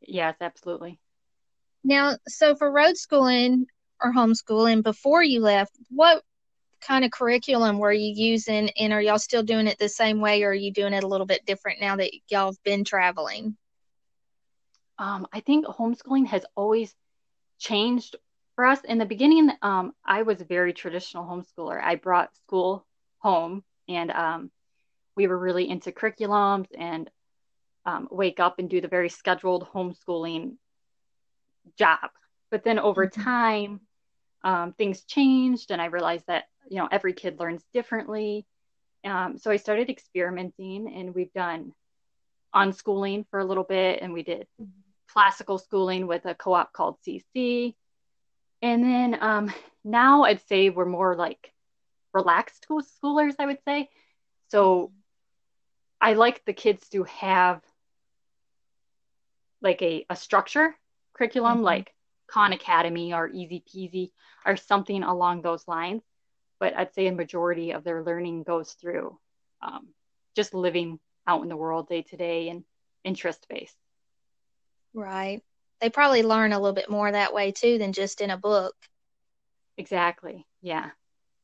Yes, 0.00 0.36
absolutely. 0.40 0.98
Now, 1.84 2.16
so 2.28 2.56
for 2.56 2.70
road 2.70 2.96
schooling 2.96 3.66
or 4.00 4.12
homeschooling, 4.12 4.82
before 4.82 5.22
you 5.22 5.40
left, 5.40 5.74
what 5.90 6.22
kind 6.80 7.04
of 7.04 7.10
curriculum 7.10 7.78
were 7.78 7.92
you 7.92 8.12
using, 8.14 8.70
and 8.78 8.92
are 8.92 9.02
y'all 9.02 9.18
still 9.18 9.42
doing 9.42 9.66
it 9.66 9.78
the 9.78 9.88
same 9.88 10.20
way, 10.20 10.42
or 10.42 10.50
are 10.50 10.54
you 10.54 10.72
doing 10.72 10.92
it 10.92 11.04
a 11.04 11.08
little 11.08 11.26
bit 11.26 11.44
different 11.46 11.80
now 11.80 11.96
that 11.96 12.10
y'all 12.28 12.46
have 12.46 12.62
been 12.64 12.84
traveling? 12.84 13.56
Um, 14.98 15.26
I 15.32 15.40
think 15.40 15.66
homeschooling 15.66 16.26
has 16.26 16.44
always 16.54 16.94
changed 17.58 18.16
for 18.60 18.66
us. 18.66 18.80
In 18.84 18.98
the 18.98 19.06
beginning, 19.06 19.50
um, 19.62 19.94
I 20.04 20.20
was 20.20 20.42
a 20.42 20.44
very 20.44 20.74
traditional 20.74 21.24
homeschooler. 21.24 21.82
I 21.82 21.94
brought 21.94 22.36
school 22.36 22.84
home, 23.20 23.64
and 23.88 24.10
um, 24.10 24.50
we 25.16 25.26
were 25.26 25.38
really 25.38 25.66
into 25.66 25.92
curriculums 25.92 26.66
and 26.76 27.08
um, 27.86 28.06
wake 28.10 28.38
up 28.38 28.58
and 28.58 28.68
do 28.68 28.82
the 28.82 28.86
very 28.86 29.08
scheduled 29.08 29.66
homeschooling 29.72 30.56
job. 31.78 32.10
But 32.50 32.62
then 32.62 32.78
over 32.78 33.06
mm-hmm. 33.06 33.22
time, 33.22 33.80
um, 34.44 34.74
things 34.74 35.04
changed, 35.04 35.70
and 35.70 35.80
I 35.80 35.86
realized 35.86 36.26
that 36.26 36.44
you 36.68 36.76
know 36.76 36.88
every 36.92 37.14
kid 37.14 37.40
learns 37.40 37.64
differently. 37.72 38.44
Um, 39.06 39.38
so 39.38 39.50
I 39.50 39.56
started 39.56 39.88
experimenting, 39.88 40.86
and 40.94 41.14
we've 41.14 41.32
done 41.32 41.72
unschooling 42.54 43.24
for 43.30 43.40
a 43.40 43.44
little 43.46 43.64
bit, 43.64 44.02
and 44.02 44.12
we 44.12 44.22
did 44.22 44.46
mm-hmm. 44.60 44.70
classical 45.10 45.56
schooling 45.56 46.06
with 46.06 46.26
a 46.26 46.34
co-op 46.34 46.74
called 46.74 46.98
CC. 47.08 47.74
And 48.62 48.84
then 48.84 49.18
um, 49.20 49.52
now 49.84 50.24
I'd 50.24 50.46
say 50.48 50.70
we're 50.70 50.84
more 50.86 51.16
like 51.16 51.52
relaxed 52.12 52.66
schoolers, 52.68 53.34
I 53.38 53.46
would 53.46 53.62
say. 53.64 53.88
So. 54.48 54.92
I 56.02 56.14
like 56.14 56.42
the 56.46 56.54
kids 56.54 56.88
to 56.88 57.04
have 57.04 57.60
like 59.60 59.82
a, 59.82 60.06
a 60.08 60.16
structure 60.16 60.74
curriculum 61.12 61.56
mm-hmm. 61.56 61.64
like 61.64 61.94
Khan 62.26 62.52
Academy 62.52 63.12
or 63.12 63.28
Easy 63.28 63.62
Peasy 63.68 64.12
or 64.46 64.56
something 64.56 65.02
along 65.02 65.42
those 65.42 65.68
lines. 65.68 66.02
But 66.58 66.74
I'd 66.76 66.94
say 66.94 67.06
a 67.06 67.12
majority 67.12 67.72
of 67.72 67.84
their 67.84 68.02
learning 68.02 68.44
goes 68.44 68.72
through 68.72 69.18
um, 69.60 69.88
just 70.34 70.54
living 70.54 70.98
out 71.26 71.42
in 71.42 71.48
the 71.48 71.56
world 71.56 71.88
day 71.88 72.02
to 72.02 72.16
day 72.16 72.48
and 72.48 72.64
interest 73.04 73.46
based. 73.48 73.76
Right. 74.94 75.42
They 75.80 75.90
probably 75.90 76.22
learn 76.22 76.52
a 76.52 76.58
little 76.58 76.74
bit 76.74 76.90
more 76.90 77.10
that 77.10 77.32
way 77.32 77.52
too 77.52 77.78
than 77.78 77.92
just 77.92 78.20
in 78.20 78.30
a 78.30 78.36
book. 78.36 78.74
Exactly. 79.78 80.46
Yeah. 80.60 80.90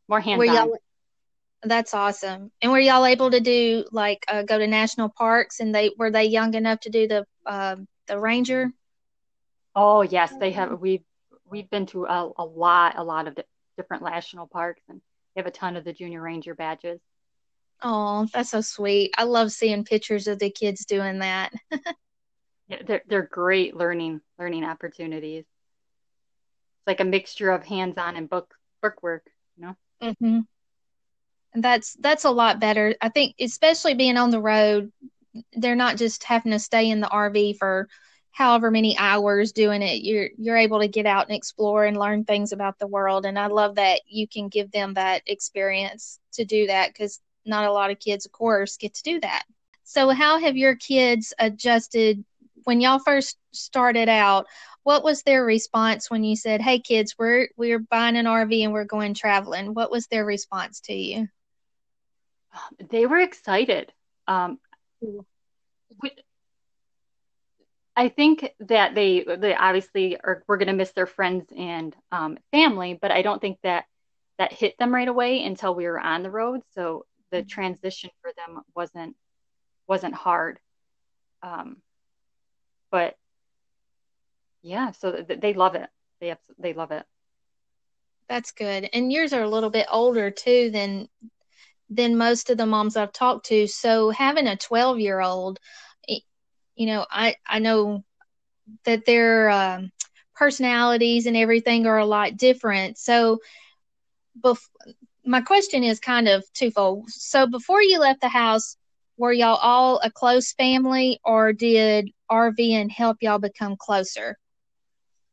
More 0.09 0.21
hands 0.21 0.49
on. 0.49 0.73
That's 1.63 1.95
awesome. 1.95 2.53
And 2.61 2.71
were 2.71 2.79
y'all 2.79 3.07
able 3.07 3.31
to 3.31 3.41
do 3.41 3.85
like 3.91 4.25
uh, 4.29 4.43
go 4.43 4.59
to 4.59 4.67
national 4.67 5.09
parks? 5.09 5.61
And 5.61 5.75
they 5.75 5.91
were 5.99 6.11
they 6.11 6.25
young 6.25 6.55
enough 6.55 6.81
to 6.81 6.91
do 6.91 7.09
the 7.09 7.27
uh, 7.45 7.77
the 8.07 8.19
ranger? 8.19 8.71
Oh 9.75 10.03
yes, 10.03 10.33
they 10.39 10.53
have. 10.53 10.81
We've 10.81 11.03
we've 11.49 11.69
been 11.71 11.87
to 11.87 12.05
a, 12.05 12.31
a 12.37 12.45
lot, 12.45 12.99
a 12.99 13.05
lot 13.05 13.27
of 13.27 13.39
different 13.77 14.03
national 14.05 14.47
parks, 14.47 14.83
and 14.89 15.01
they 15.35 15.41
have 15.41 15.47
a 15.47 15.51
ton 15.51 15.77
of 15.77 15.85
the 15.85 15.93
junior 15.93 16.21
ranger 16.21 16.55
badges. 16.55 17.01
Oh, 17.83 18.27
that's 18.33 18.51
so 18.51 18.61
sweet. 18.61 19.13
I 19.19 19.25
love 19.25 19.53
seeing 19.53 19.85
pictures 19.85 20.29
of 20.29 20.39
the 20.39 20.51
kids 20.51 20.87
doing 20.87 21.19
that. 21.19 21.53
yeah, 22.69 22.79
they're 22.87 23.03
they're 23.07 23.23
great 23.23 23.77
learning 23.77 24.21
learning 24.39 24.65
opportunities. 24.65 25.45
It's 25.45 26.87
like 26.87 27.01
a 27.01 27.05
mixture 27.05 27.51
of 27.51 27.65
hands-on 27.65 28.17
and 28.17 28.29
book 28.29 28.55
book 28.83 29.03
work, 29.03 29.25
you 29.57 29.67
know. 29.67 29.77
Mm-hmm. 30.03 30.41
And 31.55 31.65
that's 31.65 31.95
that's 32.01 32.25
a 32.25 32.31
lot 32.31 32.61
better. 32.61 32.95
I 33.01 33.09
think, 33.09 33.37
especially 33.41 33.95
being 33.95 34.17
on 34.17 34.31
the 34.31 34.41
road, 34.41 34.93
they're 35.53 35.77
not 35.77 35.97
just 35.97 36.25
having 36.25 36.53
to 36.53 36.59
stay 36.59 36.91
in 36.91 37.01
the 37.01 37.09
RV 37.09 37.59
for 37.59 37.89
however 38.31 38.71
many 38.71 38.99
hours 38.99 39.53
doing 39.53 39.81
it. 39.81 40.03
You're 40.03 40.29
you're 40.37 40.57
able 40.57 40.81
to 40.81 40.89
get 40.89 41.07
out 41.07 41.29
and 41.29 41.37
explore 41.37 41.85
and 41.85 41.97
learn 41.97 42.25
things 42.25 42.53
about 42.53 42.79
the 42.79 42.87
world. 42.87 43.25
And 43.25 43.39
I 43.39 43.47
love 43.47 43.77
that 43.77 44.03
you 44.07 44.29
can 44.29 44.49
give 44.49 44.71
them 44.71 44.95
that 44.95 45.23
experience 45.27 46.19
to 46.33 46.45
do 46.45 46.67
that 46.67 46.93
because 46.93 47.21
not 47.47 47.65
a 47.65 47.73
lot 47.73 47.91
of 47.91 48.01
kids, 48.01 48.27
of 48.27 48.33
course, 48.33 48.77
get 48.77 48.95
to 48.95 49.03
do 49.03 49.21
that. 49.21 49.45
So, 49.85 50.11
how 50.11 50.39
have 50.39 50.57
your 50.57 50.75
kids 50.75 51.33
adjusted 51.39 52.25
when 52.67 52.81
y'all 52.81 52.99
first 52.99 53.39
started 53.53 54.09
out? 54.09 54.47
What 54.83 55.05
was 55.05 55.23
their 55.23 55.45
response 55.45 56.11
when 56.11 56.25
you 56.25 56.37
said, 56.37 56.61
"Hey, 56.61 56.81
kids, 56.81 57.15
we're 57.19 57.49
we're 57.57 57.79
buying 57.79 58.17
an 58.17 58.27
RV 58.27 58.65
and 58.65 58.73
we're 58.73 58.85
going 58.85 59.15
traveling"? 59.15 59.73
What 59.73 59.91
was 59.91 60.09
their 60.09 60.25
response 60.25 60.81
to 60.83 60.93
you? 60.95 61.29
They 62.91 63.07
were 63.07 63.21
excited. 63.21 63.93
Um, 64.27 64.59
I 67.95 68.09
think 68.09 68.51
that 68.61 68.95
they 68.95 69.25
they 69.25 69.55
obviously 69.55 70.19
are 70.19 70.43
we're 70.49 70.59
going 70.59 70.67
to 70.69 70.75
miss 70.75 70.93
their 70.93 71.07
friends 71.07 71.47
and 71.57 71.95
um, 72.11 72.39
family, 72.51 72.99
but 73.01 73.11
I 73.13 73.23
don't 73.23 73.41
think 73.41 73.59
that 73.63 73.85
that 74.39 74.53
hit 74.53 74.77
them 74.79 74.93
right 74.93 75.09
away 75.09 75.45
until 75.45 75.75
we 75.75 75.87
were 75.87 76.01
on 76.01 76.23
the 76.23 76.31
road. 76.31 76.63
So 76.75 77.07
the 77.31 77.43
transition 77.43 78.11
for 78.23 78.33
them 78.37 78.63
wasn't 78.75 79.17
wasn't 79.87 80.15
hard 80.15 80.59
um, 81.43 81.77
but 82.91 83.17
yeah 84.63 84.91
so 84.93 85.23
th- 85.23 85.41
they 85.41 85.55
love 85.55 85.75
it. 85.75 85.89
They 86.21 86.35
they 86.59 86.73
love 86.73 86.91
it. 86.93 87.05
That's 88.29 88.53
good. 88.53 88.89
And 88.93 89.13
yours 89.13 89.33
are 89.33 89.43
a 89.43 89.49
little 89.49 89.71
bit 89.71 89.87
older 89.91 90.31
too 90.31 90.71
than 90.71 91.09
than 91.89 92.17
most 92.17 92.51
of 92.51 92.59
the 92.59 92.67
moms 92.67 92.97
i've 92.97 93.13
talked 93.13 93.47
to. 93.47 93.67
So 93.67 94.11
having 94.11 94.47
a 94.47 94.57
12 94.57 94.99
year 95.01 95.21
old 95.21 95.59
you 96.77 96.87
know 96.87 97.07
i 97.11 97.35
i 97.47 97.59
know 97.59 98.05
that 98.85 99.05
their 99.07 99.49
um, 99.51 99.91
personalities 100.35 101.27
and 101.27 101.37
everything 101.37 101.87
are 101.87 101.99
a 101.99 102.07
lot 102.07 102.37
different. 102.37 102.99
So 102.99 103.39
bef- 104.45 104.69
my 105.25 105.41
question 105.41 105.83
is 105.85 106.01
kind 106.01 106.29
of 106.29 106.45
twofold. 106.53 107.11
So 107.11 107.47
before 107.47 107.83
you 107.83 107.99
left 107.99 108.21
the 108.21 108.29
house, 108.29 108.77
were 109.19 109.33
y'all 109.33 109.57
all 109.57 110.01
a 110.03 110.11
close 110.11 110.53
family 110.53 111.21
or 111.25 111.53
did 111.53 112.11
RVing 112.31 112.91
help 112.91 113.19
y'all 113.21 113.39
become 113.39 113.77
closer? 113.79 114.37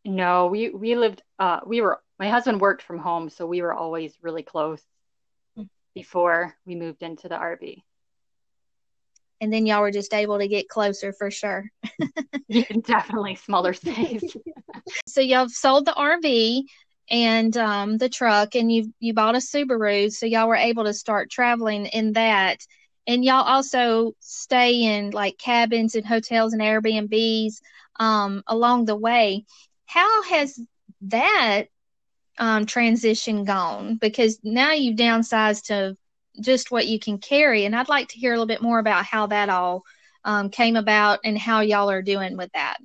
No, 0.06 0.48
we 0.48 0.70
we 0.70 0.96
lived 0.96 1.22
uh 1.40 1.62
we 1.66 1.82
were 1.82 2.00
my 2.20 2.30
husband 2.30 2.62
worked 2.62 2.84
from 2.84 3.00
home, 3.00 3.30
so 3.30 3.46
we 3.46 3.62
were 3.62 3.74
always 3.74 4.18
really 4.22 4.44
close 4.44 4.82
before 5.94 6.56
we 6.66 6.76
moved 6.76 7.04
into 7.04 7.28
the 7.28 7.36
RV. 7.36 7.82
And 9.42 9.52
then 9.52 9.66
y'all 9.66 9.82
were 9.82 9.92
just 9.92 10.14
able 10.14 10.40
to 10.40 10.48
get 10.48 10.70
closer 10.70 11.12
for 11.12 11.30
sure. 11.30 11.66
yeah, 12.48 12.64
definitely 12.86 13.36
smaller 13.36 13.74
space. 13.74 14.36
so 15.08 15.22
y'all 15.22 15.50
sold 15.50 15.86
the 15.86 15.92
RV 15.92 16.64
and 17.10 17.56
um, 17.58 17.98
the 17.98 18.10
truck, 18.10 18.56
and 18.56 18.72
you 18.72 18.94
you 19.00 19.14
bought 19.14 19.36
a 19.36 19.40
Subaru, 19.40 20.12
so 20.12 20.26
y'all 20.26 20.48
were 20.48 20.56
able 20.56 20.86
to 20.86 20.94
start 20.94 21.30
traveling 21.30 21.88
in 21.88 22.14
that. 22.14 22.60
And 23.06 23.24
y'all 23.24 23.44
also 23.44 24.14
stay 24.20 24.84
in 24.84 25.12
like 25.12 25.38
cabins 25.38 25.96
and 25.96 26.06
hotels 26.06 26.54
and 26.54 26.62
Airbnbs 26.62 27.62
um, 28.00 28.44
along 28.48 28.86
the 28.86 28.96
way. 28.96 29.46
How 29.86 30.24
has 30.24 30.60
that 31.02 31.66
um, 32.38 32.66
transition 32.66 33.44
gone? 33.44 33.96
Because 33.96 34.40
now 34.44 34.72
you've 34.72 34.98
downsized 34.98 35.66
to 35.68 35.98
just 36.42 36.72
what 36.72 36.88
you 36.88 37.00
can 37.00 37.18
carry, 37.20 37.66
and 37.66 37.76
I'd 37.76 37.90
like 37.90 38.08
to 38.10 38.18
hear 38.18 38.32
a 38.32 38.36
little 38.36 38.48
bit 38.48 38.62
more 38.62 38.80
about 38.80 39.06
how 39.06 39.28
that 39.28 39.50
all 39.50 39.84
um, 40.24 40.50
came 40.50 40.76
about 40.76 41.20
and 41.24 41.38
how 41.38 41.60
y'all 41.60 41.92
are 41.92 42.02
doing 42.02 42.38
with 42.38 42.52
that. 42.54 42.78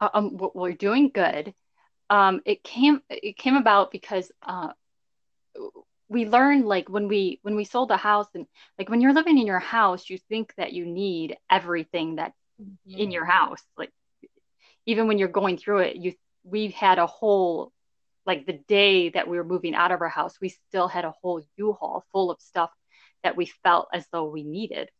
Uh, 0.00 0.08
um, 0.14 0.50
we're 0.54 0.72
doing 0.72 1.10
good 1.12 1.52
um, 2.12 2.42
it 2.44 2.62
came 2.62 3.00
it 3.08 3.38
came 3.38 3.56
about 3.56 3.90
because 3.90 4.30
uh, 4.42 4.72
we 6.12 6.26
learned 6.26 6.66
like 6.66 6.88
when 6.88 7.08
we 7.08 7.38
when 7.42 7.56
we 7.56 7.64
sold 7.64 7.88
the 7.88 7.96
house 7.96 8.28
and 8.34 8.46
like 8.78 8.88
when 8.88 9.00
you're 9.00 9.14
living 9.14 9.38
in 9.38 9.46
your 9.46 9.58
house 9.58 10.08
you 10.10 10.18
think 10.28 10.54
that 10.56 10.72
you 10.72 10.84
need 10.84 11.36
everything 11.50 12.16
that's 12.16 12.36
mm-hmm. 12.60 12.98
in 12.98 13.10
your 13.10 13.24
house 13.24 13.62
like 13.76 13.90
even 14.86 15.08
when 15.08 15.18
you're 15.18 15.28
going 15.28 15.56
through 15.56 15.78
it 15.78 15.96
you 15.96 16.12
we 16.44 16.68
had 16.68 16.98
a 16.98 17.06
whole 17.06 17.72
like 18.26 18.46
the 18.46 18.60
day 18.68 19.08
that 19.08 19.26
we 19.26 19.36
were 19.36 19.44
moving 19.44 19.74
out 19.74 19.90
of 19.90 20.00
our 20.02 20.08
house 20.08 20.34
we 20.40 20.50
still 20.50 20.86
had 20.86 21.04
a 21.04 21.14
whole 21.22 21.42
u-haul 21.56 22.04
full 22.12 22.30
of 22.30 22.40
stuff 22.40 22.70
that 23.22 23.36
we 23.36 23.46
felt 23.46 23.88
as 23.92 24.06
though 24.12 24.28
we 24.28 24.42
needed 24.42 24.90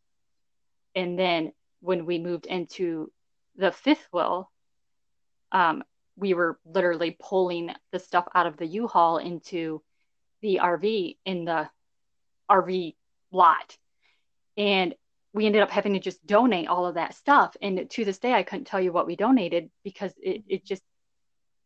and 0.95 1.17
then 1.17 1.51
when 1.81 2.05
we 2.05 2.17
moved 2.17 2.45
into 2.45 3.11
the 3.55 3.71
fifth 3.71 4.07
wheel 4.11 4.49
um, 5.51 5.83
we 6.15 6.33
were 6.33 6.59
literally 6.65 7.15
pulling 7.19 7.71
the 7.91 7.99
stuff 7.99 8.27
out 8.33 8.47
of 8.47 8.57
the 8.57 8.65
U-Haul 8.65 9.17
into 9.17 9.81
the 10.43 10.59
RV 10.61 11.17
in 11.25 11.45
the 11.45 11.69
RV 12.51 12.95
lot. 13.31 13.77
And 14.57 14.93
we 15.33 15.47
ended 15.47 15.63
up 15.63 15.71
having 15.71 15.93
to 15.93 15.99
just 15.99 16.23
donate 16.27 16.67
all 16.67 16.85
of 16.85 16.95
that 16.95 17.15
stuff. 17.15 17.55
And 17.61 17.89
to 17.89 18.05
this 18.05 18.19
day, 18.19 18.33
I 18.33 18.43
couldn't 18.43 18.65
tell 18.65 18.81
you 18.81 18.91
what 18.91 19.07
we 19.07 19.15
donated 19.15 19.71
because 19.83 20.13
it, 20.21 20.43
it 20.47 20.65
just, 20.65 20.83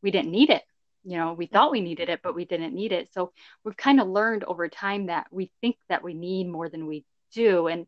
we 0.02 0.12
didn't 0.12 0.32
need 0.32 0.52
it. 0.52 0.64
You 1.04 1.18
know, 1.18 1.34
we 1.34 1.48
thought 1.48 1.72
we 1.72 1.82
needed 1.82 2.08
it, 2.08 2.22
but 2.24 2.36
we 2.36 2.46
didn't 2.46 2.74
need 2.74 2.92
it. 2.92 3.10
So 3.14 3.34
we've 3.64 3.76
kind 3.76 4.00
of 4.00 4.08
learned 4.08 4.44
over 4.46 4.70
time 4.70 5.08
that 5.08 5.28
we 5.32 5.52
think 5.60 5.78
that 5.90 6.04
we 6.04 6.14
need 6.14 6.48
more 6.48 6.70
than 6.70 6.86
we 6.86 7.04
do. 7.34 7.68
And 7.68 7.88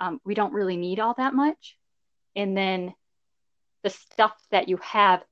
um, 0.00 0.20
we 0.24 0.34
don't 0.34 0.54
really 0.54 0.76
need 0.76 1.00
all 1.00 1.14
that 1.18 1.34
much. 1.34 1.76
And 2.34 2.56
then 2.56 2.94
the 3.82 3.90
stuff 3.90 4.32
that 4.50 4.68
you 4.68 4.78
have 4.78 5.22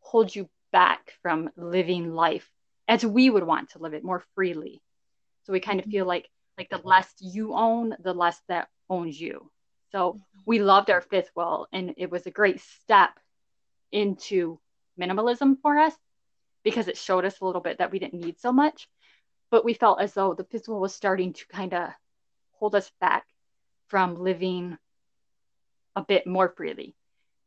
holds 0.00 0.36
you 0.36 0.48
back 0.72 1.14
from 1.22 1.50
living 1.56 2.14
life 2.14 2.48
as 2.88 3.04
we 3.04 3.30
would 3.30 3.44
want 3.44 3.70
to 3.70 3.78
live 3.78 3.94
it 3.94 4.04
more 4.04 4.22
freely. 4.34 4.82
So 5.44 5.52
we 5.52 5.60
kind 5.60 5.78
of 5.78 5.84
mm-hmm. 5.84 5.92
feel 5.92 6.06
like 6.06 6.28
like 6.58 6.68
the 6.68 6.80
less 6.84 7.10
you 7.18 7.54
own, 7.54 7.96
the 8.00 8.12
less 8.12 8.40
that 8.48 8.68
owns 8.90 9.18
you. 9.18 9.50
So 9.90 10.12
mm-hmm. 10.12 10.40
we 10.46 10.58
loved 10.60 10.90
our 10.90 11.00
fifth 11.00 11.30
wheel 11.34 11.66
and 11.72 11.94
it 11.96 12.10
was 12.10 12.26
a 12.26 12.30
great 12.30 12.60
step 12.60 13.10
into 13.90 14.58
minimalism 15.00 15.56
for 15.62 15.78
us 15.78 15.94
because 16.62 16.88
it 16.88 16.96
showed 16.96 17.24
us 17.24 17.40
a 17.40 17.44
little 17.44 17.60
bit 17.60 17.78
that 17.78 17.90
we 17.90 17.98
didn't 17.98 18.20
need 18.20 18.38
so 18.40 18.52
much. 18.52 18.88
But 19.50 19.64
we 19.64 19.74
felt 19.74 20.00
as 20.00 20.14
though 20.14 20.34
the 20.34 20.44
fifth 20.44 20.68
wheel 20.68 20.80
was 20.80 20.94
starting 20.94 21.32
to 21.34 21.46
kind 21.48 21.74
of 21.74 21.90
hold 22.52 22.74
us 22.74 22.90
back 23.00 23.24
from 23.88 24.16
living 24.16 24.78
a 25.96 26.02
bit 26.02 26.26
more 26.26 26.48
freely 26.56 26.94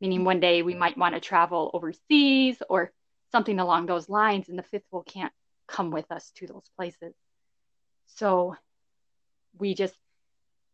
meaning 0.00 0.24
one 0.24 0.40
day 0.40 0.62
we 0.62 0.74
might 0.74 0.98
want 0.98 1.14
to 1.14 1.20
travel 1.20 1.70
overseas 1.74 2.62
or 2.68 2.92
something 3.32 3.58
along 3.58 3.86
those 3.86 4.08
lines, 4.08 4.48
and 4.48 4.58
the 4.58 4.62
fifth 4.62 4.84
wheel 4.90 5.02
can't 5.02 5.32
come 5.66 5.90
with 5.90 6.10
us 6.10 6.30
to 6.36 6.46
those 6.46 6.68
places. 6.76 7.14
So 8.06 8.56
we 9.58 9.74
just 9.74 9.96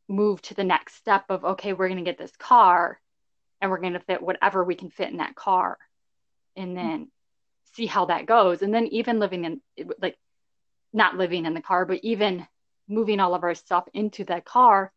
move 0.09 0.43
to 0.43 0.55
the 0.55 0.65
next 0.65 0.97
step 0.97 1.25
of 1.29 1.45
okay, 1.45 1.73
we're 1.73 1.89
going 1.89 2.05
to 2.05 2.11
get 2.11 2.19
this 2.19 2.37
car 2.37 3.01
and 3.61 3.71
we're 3.71 3.81
going 3.81 3.95
to 3.95 4.01
fit 4.01 4.23
whatever 4.23 4.65
we 4.65 4.75
can 4.75 4.91
fit 4.91 5.11
in 5.11 5.19
that 5.19 5.35
car 5.35 5.79
and 6.57 6.77
then 6.77 7.11
see 7.75 7.87
how 7.87 8.07
that 8.07 8.27
goes. 8.27 8.61
And 8.61 8.75
then 8.75 8.87
even 8.89 9.19
living 9.19 9.45
in 9.45 9.61
like 10.01 10.19
not 10.93 11.17
living 11.17 11.47
in 11.47 11.55
the 11.55 11.63
car, 11.63 11.87
but 11.87 12.01
even 12.03 12.47
moving 12.89 13.21
all 13.21 13.35
of 13.35 13.45
our 13.45 13.55
stuff 13.55 13.89
into 13.95 14.25
that 14.25 14.45
car 14.45 14.93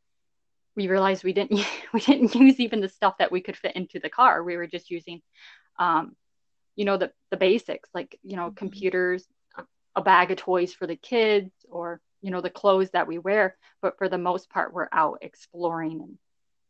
we 0.75 0.87
realized 0.87 1.23
we 1.23 1.33
didn't 1.33 1.65
we 1.93 1.99
didn't 1.99 2.35
use 2.35 2.59
even 2.59 2.81
the 2.81 2.89
stuff 2.89 3.17
that 3.19 3.31
we 3.31 3.41
could 3.41 3.57
fit 3.57 3.75
into 3.75 3.99
the 3.99 4.09
car. 4.09 4.43
We 4.43 4.57
were 4.57 4.67
just 4.67 4.89
using, 4.89 5.21
um, 5.79 6.15
you 6.75 6.85
know, 6.85 6.97
the 6.97 7.11
the 7.31 7.37
basics 7.37 7.89
like 7.93 8.19
you 8.23 8.35
know 8.35 8.47
mm-hmm. 8.47 8.55
computers, 8.55 9.25
a, 9.95 10.01
bag 10.01 10.31
of 10.31 10.37
toys 10.37 10.73
for 10.73 10.87
the 10.87 10.95
kids, 10.95 11.51
or 11.69 12.01
you 12.21 12.31
know 12.31 12.41
the 12.41 12.49
clothes 12.49 12.91
that 12.91 13.07
we 13.07 13.17
wear. 13.17 13.55
But 13.81 13.97
for 13.97 14.09
the 14.09 14.17
most 14.17 14.49
part, 14.49 14.73
we're 14.73 14.89
out 14.91 15.19
exploring 15.21 16.01
and 16.01 16.17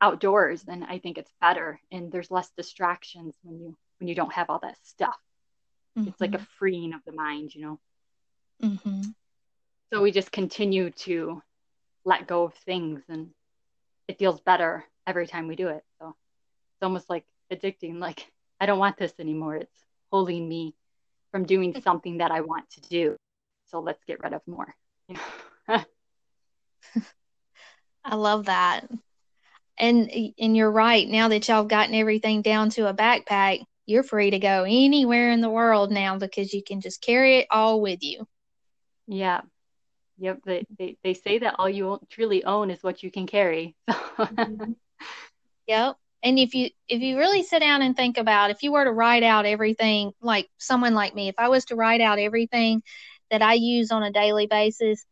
outdoors, 0.02 0.64
and 0.68 0.84
I 0.84 1.00
think 1.00 1.18
it's 1.18 1.32
better. 1.42 1.80
And 1.92 2.12
there's 2.12 2.32
less 2.32 2.50
distractions 2.58 3.36
when 3.44 3.60
you 3.60 3.78
when 4.00 4.08
you 4.08 4.16
don't 4.16 4.34
have 4.34 4.50
all 4.50 4.60
that 4.60 4.78
stuff. 4.84 5.18
Mm-hmm. 5.98 6.10
It's 6.10 6.22
like 6.22 6.34
a 6.34 6.38
mm-hmm. 6.38 6.46
freeing 6.60 6.94
of 6.94 7.02
the 7.06 7.14
mind, 7.14 7.56
you 7.56 7.62
know. 7.62 7.80
Mm-hmm. 8.64 9.02
so 9.92 10.02
we 10.02 10.12
just 10.12 10.32
continue 10.32 10.90
to 10.90 11.42
let 12.06 12.26
go 12.26 12.44
of 12.44 12.54
things 12.54 13.02
and 13.10 13.32
it 14.08 14.18
feels 14.18 14.40
better 14.40 14.86
every 15.08 15.28
time 15.28 15.48
we 15.48 15.56
do 15.56 15.70
it. 15.70 15.84
So 16.00 16.10
it's 16.10 16.84
almost 16.84 17.10
like 17.10 17.26
addicting. 17.52 18.00
Like, 18.00 18.32
I 18.60 18.66
don't 18.66 18.80
want 18.80 18.98
this 18.98 19.14
anymore. 19.20 19.56
It's 19.56 19.85
holding 20.12 20.48
me 20.48 20.74
from 21.32 21.46
doing 21.46 21.80
something 21.84 22.18
that 22.20 22.32
I 22.32 22.42
want 22.42 22.70
to 22.72 22.82
do. 22.82 23.18
So 23.68 23.80
let's 23.80 24.04
get 24.06 24.24
rid 24.24 24.34
of 24.34 24.42
more. 24.48 24.74
I 28.06 28.16
love 28.16 28.46
that. 28.46 28.88
And 29.78 30.10
and 30.40 30.56
you're 30.56 30.72
right. 30.72 31.08
Now 31.08 31.28
that 31.30 31.48
y'all 31.48 31.58
have 31.58 31.68
gotten 31.68 31.96
everything 31.96 32.42
down 32.42 32.70
to 32.72 32.88
a 32.88 32.94
backpack, 32.94 33.64
you're 33.86 34.04
free 34.04 34.32
to 34.32 34.40
go 34.40 34.64
anywhere 34.64 35.32
in 35.32 35.42
the 35.42 35.50
world 35.50 35.92
now 35.92 36.18
because 36.18 36.54
you 36.54 36.64
can 36.64 36.82
just 36.82 37.02
carry 37.02 37.40
it 37.40 37.48
all 37.52 37.82
with 37.82 38.04
you. 38.04 38.28
Yeah. 39.08 39.42
Yep. 40.18 40.40
They, 40.46 40.66
they, 40.78 40.98
they 41.04 41.14
say 41.14 41.40
that 41.40 41.56
all 41.60 41.70
you 41.70 42.00
truly 42.10 42.44
own 42.46 42.72
is 42.72 42.82
what 42.82 43.04
you 43.04 43.12
can 43.12 43.28
carry. 43.28 43.76
mm-hmm. 43.90 44.72
Yep. 45.68 45.98
And 46.26 46.40
if 46.40 46.56
you 46.56 46.72
if 46.90 47.02
you 47.02 47.20
really 47.20 47.44
sit 47.44 47.60
down 47.60 47.84
and 47.84 47.96
think 47.96 48.18
about 48.18 48.50
if 48.50 48.64
you 48.64 48.72
were 48.72 48.84
to 48.84 48.92
write 48.92 49.22
out 49.22 49.46
everything 49.46 50.12
like 50.22 50.50
someone 50.58 50.96
like 50.96 51.14
me, 51.14 51.30
if 51.30 51.36
I 51.38 51.50
was 51.50 51.66
to 51.66 51.76
write 51.76 52.02
out 52.02 52.18
everything 52.18 52.82
that 53.30 53.44
I 53.44 53.54
use 53.54 53.92
on 53.92 54.02
a 54.02 54.12
daily 54.12 54.48
basis, 54.48 55.06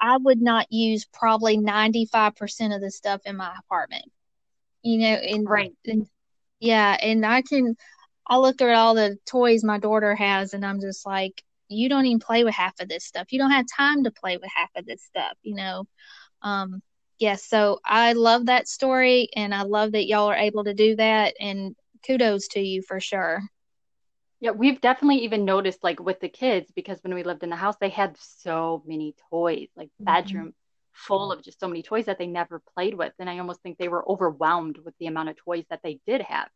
I 0.00 0.16
would 0.16 0.42
not 0.42 0.66
use 0.72 1.04
probably 1.04 1.56
95% 1.56 2.74
of 2.74 2.80
the 2.80 2.90
stuff 2.90 3.20
in 3.24 3.36
my 3.36 3.54
apartment. 3.60 4.10
You 4.82 4.98
know, 4.98 5.14
and, 5.14 5.48
right. 5.48 5.72
And, 5.86 6.08
yeah, 6.58 6.96
and 7.00 7.24
I 7.24 7.42
can 7.42 7.76
I 8.26 8.36
look 8.38 8.60
at 8.60 8.74
all 8.74 8.94
the 8.94 9.16
toys 9.26 9.62
my 9.62 9.78
daughter 9.78 10.16
has 10.16 10.52
and 10.52 10.66
I'm 10.66 10.80
just 10.80 11.06
like 11.06 11.44
you 11.68 11.88
don't 11.88 12.06
even 12.06 12.18
play 12.18 12.42
with 12.42 12.54
half 12.54 12.74
of 12.80 12.88
this 12.88 13.04
stuff. 13.04 13.32
You 13.32 13.38
don't 13.38 13.52
have 13.52 13.66
time 13.74 14.02
to 14.04 14.10
play 14.10 14.36
with 14.36 14.50
half 14.54 14.70
of 14.74 14.84
this 14.84 15.02
stuff, 15.02 15.36
you 15.42 15.54
know. 15.54 15.84
Um, 16.42 16.82
yes, 17.18 17.44
so 17.44 17.80
I 17.84 18.12
love 18.12 18.46
that 18.46 18.68
story 18.68 19.28
and 19.34 19.54
I 19.54 19.62
love 19.62 19.92
that 19.92 20.06
y'all 20.06 20.30
are 20.30 20.36
able 20.36 20.64
to 20.64 20.74
do 20.74 20.96
that 20.96 21.34
and 21.40 21.74
kudos 22.06 22.48
to 22.48 22.60
you 22.60 22.82
for 22.82 23.00
sure. 23.00 23.42
Yeah, 24.40 24.50
we've 24.50 24.80
definitely 24.80 25.24
even 25.24 25.44
noticed 25.44 25.82
like 25.82 26.00
with 26.00 26.20
the 26.20 26.28
kids 26.28 26.70
because 26.74 26.98
when 27.02 27.14
we 27.14 27.22
lived 27.22 27.42
in 27.42 27.50
the 27.50 27.56
house 27.56 27.76
they 27.80 27.88
had 27.88 28.16
so 28.18 28.82
many 28.86 29.14
toys, 29.30 29.68
like 29.76 29.88
mm-hmm. 29.88 30.04
bedroom 30.04 30.46
mm-hmm. 30.48 30.50
full 30.92 31.32
of 31.32 31.42
just 31.42 31.60
so 31.60 31.68
many 31.68 31.82
toys 31.82 32.06
that 32.06 32.18
they 32.18 32.26
never 32.26 32.60
played 32.74 32.94
with 32.94 33.12
and 33.18 33.30
I 33.30 33.38
almost 33.38 33.62
think 33.62 33.78
they 33.78 33.88
were 33.88 34.08
overwhelmed 34.08 34.78
with 34.84 34.94
the 34.98 35.06
amount 35.06 35.30
of 35.30 35.36
toys 35.36 35.64
that 35.70 35.80
they 35.82 36.00
did 36.06 36.20
have. 36.22 36.48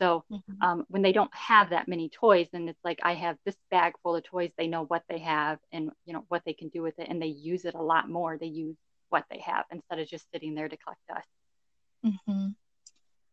So 0.00 0.24
mm-hmm. 0.32 0.62
um, 0.62 0.84
when 0.88 1.02
they 1.02 1.12
don't 1.12 1.32
have 1.32 1.70
that 1.70 1.86
many 1.86 2.08
toys, 2.08 2.48
then 2.52 2.68
it's 2.68 2.84
like 2.84 2.98
I 3.04 3.14
have 3.14 3.36
this 3.44 3.56
bag 3.70 3.92
full 4.02 4.16
of 4.16 4.24
toys. 4.24 4.50
They 4.58 4.66
know 4.66 4.84
what 4.84 5.04
they 5.08 5.20
have 5.20 5.58
and 5.70 5.90
you 6.04 6.12
know 6.12 6.24
what 6.26 6.42
they 6.44 6.54
can 6.54 6.70
do 6.70 6.82
with 6.82 6.98
it, 6.98 7.06
and 7.08 7.22
they 7.22 7.26
use 7.26 7.64
it 7.64 7.74
a 7.74 7.82
lot 7.82 8.08
more. 8.08 8.36
They 8.36 8.46
use 8.46 8.76
what 9.12 9.24
they 9.30 9.38
have 9.38 9.64
instead 9.70 9.98
of 9.98 10.08
just 10.08 10.26
sitting 10.32 10.54
there 10.54 10.68
to 10.68 10.76
collect 10.76 11.00
dust. 11.08 11.28
Mm-hmm. 12.04 12.48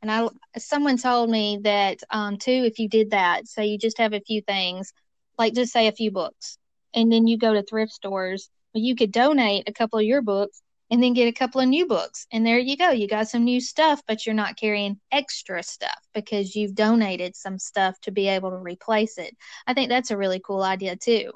And 0.02 0.12
I, 0.12 0.28
someone 0.58 0.98
told 0.98 1.30
me 1.30 1.60
that 1.64 2.00
um, 2.10 2.38
too. 2.38 2.52
If 2.52 2.80
you 2.80 2.88
did 2.88 3.12
that, 3.12 3.48
so 3.48 3.62
you 3.62 3.78
just 3.78 3.98
have 3.98 4.14
a 4.14 4.22
few 4.22 4.42
things, 4.42 4.94
like 5.38 5.54
just 5.54 5.74
say 5.74 5.88
a 5.88 5.92
few 5.94 6.12
books, 6.12 6.58
and 6.94 7.12
then 7.12 7.28
you 7.28 7.38
go 7.38 7.54
to 7.54 7.64
thrift 7.64 7.92
stores. 7.92 8.50
You 8.74 8.96
could 8.96 9.12
donate 9.12 9.68
a 9.68 9.74
couple 9.74 10.00
of 10.00 10.06
your 10.06 10.22
books 10.22 10.62
and 10.92 11.04
then 11.04 11.14
get 11.14 11.28
a 11.28 11.32
couple 11.38 11.62
of 11.62 11.68
new 11.68 11.86
books. 11.86 12.28
And 12.32 12.46
there 12.46 12.60
you 12.60 12.78
go. 12.78 12.90
You 12.90 13.08
got 13.08 13.28
some 13.28 13.44
new 13.44 13.62
stuff, 13.62 14.02
but 14.08 14.26
you're 14.26 14.36
not 14.36 14.58
carrying 14.58 15.00
extra 15.12 15.62
stuff 15.64 16.00
because 16.14 16.56
you've 16.56 16.76
donated 16.76 17.36
some 17.36 17.60
stuff 17.60 18.00
to 18.02 18.12
be 18.12 18.28
able 18.28 18.52
to 18.52 18.58
replace 18.58 19.18
it. 19.18 19.36
I 19.68 19.74
think 19.74 19.90
that's 19.90 20.12
a 20.12 20.18
really 20.18 20.42
cool 20.44 20.64
idea 20.64 20.96
too. 20.96 21.32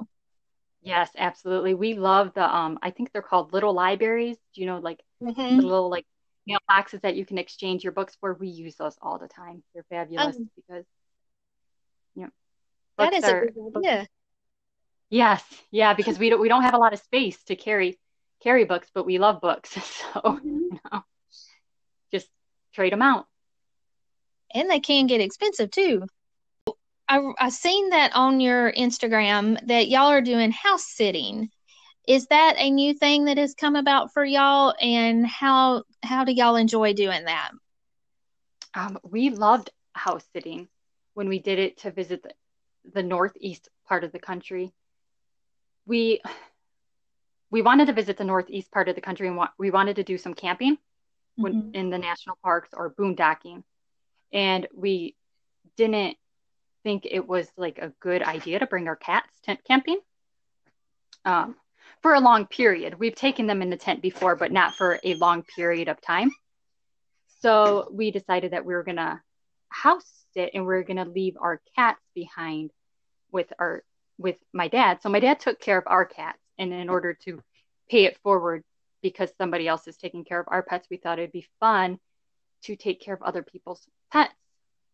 Yes, 0.84 1.10
absolutely. 1.18 1.74
We 1.74 1.94
love 1.96 2.34
the 2.34 2.44
um 2.44 2.78
I 2.82 2.92
think 2.92 3.12
they're 3.12 3.22
called 3.22 3.54
little 3.54 3.74
libraries. 3.74 4.38
You 4.54 4.66
know, 4.66 4.80
like 4.80 5.02
mm-hmm. 5.22 5.60
little 5.60 5.90
like 5.90 6.06
mailboxes 6.50 7.02
that 7.02 7.16
you 7.16 7.26
can 7.26 7.38
exchange 7.38 7.84
your 7.84 7.94
books 7.94 8.18
for. 8.20 8.34
We 8.34 8.50
use 8.50 8.76
those 8.76 8.98
all 9.02 9.18
the 9.18 9.28
time. 9.28 9.64
They're 9.74 9.86
fabulous 9.90 10.36
um, 10.36 10.50
because 10.56 10.86
you 12.16 12.24
know 12.24 12.30
that 12.98 13.14
is 13.14 13.24
are, 13.24 13.44
a 13.44 13.52
good 13.52 13.78
idea. 13.78 14.08
Yes, 15.10 15.44
yeah, 15.72 15.94
because 15.94 16.20
we 16.20 16.30
don't 16.30 16.42
we 16.42 16.50
don't 16.50 16.64
have 16.64 16.74
a 16.74 16.80
lot 16.80 16.94
of 16.94 17.00
space 17.00 17.42
to 17.44 17.56
carry 17.56 17.98
carry 18.42 18.66
books, 18.66 18.90
but 18.94 19.06
we 19.06 19.20
love 19.20 19.42
books. 19.42 19.74
So, 20.14 20.20
mm-hmm. 20.20 20.48
you 20.48 20.80
know, 20.92 21.04
just 22.12 22.28
trade 22.74 22.92
them 22.92 23.02
out. 23.02 23.26
And 24.54 24.70
they 24.70 24.80
can 24.80 25.08
get 25.08 25.22
expensive 25.22 25.72
too. 25.72 26.06
I, 27.14 27.22
I 27.38 27.50
seen 27.50 27.90
that 27.90 28.16
on 28.16 28.40
your 28.40 28.72
Instagram 28.72 29.60
that 29.68 29.88
y'all 29.88 30.08
are 30.08 30.22
doing 30.22 30.52
house 30.52 30.88
sitting. 30.88 31.52
Is 32.08 32.26
that 32.28 32.56
a 32.58 32.72
new 32.72 32.96
thing 32.96 33.26
that 33.26 33.38
has 33.38 33.54
come 33.54 33.76
about 33.76 34.12
for 34.12 34.26
y'all? 34.26 34.74
And 34.82 35.26
how 35.28 35.84
how 36.02 36.24
do 36.24 36.32
y'all 36.32 36.56
enjoy 36.56 36.94
doing 36.94 37.26
that? 37.26 37.52
Um, 38.74 38.98
we 39.04 39.30
loved 39.30 39.70
house 39.94 40.26
sitting 40.34 40.68
when 41.14 41.30
we 41.30 41.38
did 41.38 41.60
it 41.60 41.78
to 41.82 41.92
visit 41.92 42.24
the, 42.24 42.32
the 42.92 43.04
northeast 43.04 43.70
part 43.88 44.04
of 44.04 44.12
the 44.12 44.20
country. 44.20 44.74
We 45.86 46.20
we 47.52 47.62
wanted 47.62 47.86
to 47.88 47.94
visit 47.94 48.18
the 48.18 48.24
northeast 48.24 48.72
part 48.72 48.90
of 48.90 48.96
the 48.96 49.02
country 49.02 49.28
and 49.28 49.40
we 49.60 49.70
wanted 49.70 49.98
to 49.98 50.04
do 50.04 50.18
some 50.18 50.34
camping 50.34 50.80
mm-hmm. 51.40 51.76
in 51.76 51.92
the 51.92 52.00
national 52.00 52.40
parks 52.44 52.70
or 52.74 52.92
boondocking. 52.92 53.62
And 54.32 54.68
we 54.74 55.16
didn't 55.78 56.18
think 56.84 57.08
it 57.10 57.28
was 57.28 57.48
like 57.58 57.80
a 57.80 57.94
good 58.00 58.22
idea 58.22 58.60
to 58.60 58.68
bring 58.68 58.88
our 58.88 58.96
cats 58.96 59.30
tent 59.44 59.62
camping 59.66 60.00
um, 61.26 61.56
for 62.02 62.14
a 62.14 62.20
long 62.20 62.46
period. 62.46 63.00
We've 63.00 63.16
taken 63.16 63.48
them 63.48 63.62
in 63.62 63.70
the 63.70 63.78
tent 63.78 64.02
before, 64.02 64.36
but 64.36 64.52
not 64.52 64.76
for 64.76 65.00
a 65.04 65.16
long 65.16 65.44
period 65.44 65.88
of 65.88 66.02
time. 66.02 66.32
So 67.42 67.90
we 67.92 68.12
decided 68.12 68.52
that 68.52 68.66
we 68.66 68.74
were 68.74 68.84
going 68.84 68.98
to 68.98 69.20
house 69.70 70.10
sit 70.34 70.52
and 70.54 70.66
we 70.66 70.76
are 70.76 70.84
going 70.84 70.98
to 70.98 71.06
leave 71.06 71.36
our 71.40 71.62
cats 71.76 72.02
behind 72.14 72.72
with 73.32 73.52
our 73.60 73.84
with 74.18 74.38
my 74.54 74.68
dad. 74.68 75.02
So 75.02 75.10
my 75.10 75.20
dad 75.20 75.40
took 75.40 75.60
care 75.60 75.78
of 75.78 75.86
our 75.88 76.06
cats 76.06 76.40
and 76.60 76.72
in 76.72 76.90
order 76.90 77.18
to 77.26 77.42
pay 77.90 78.06
it 78.06 78.18
forward 78.20 78.64
because 79.02 79.32
somebody 79.38 79.68
else 79.68 79.88
is 79.88 79.98
taking 79.98 80.24
care 80.24 80.40
of 80.40 80.48
our 80.50 80.62
pets, 80.62 80.88
we 80.90 80.98
thought 80.98 81.20
it'd 81.20 81.32
be 81.32 81.48
fun 81.60 82.00
to 82.64 82.76
take 82.76 83.02
care 83.02 83.14
of 83.14 83.22
other 83.24 83.42
people's 83.42 83.86
pets 84.12 84.34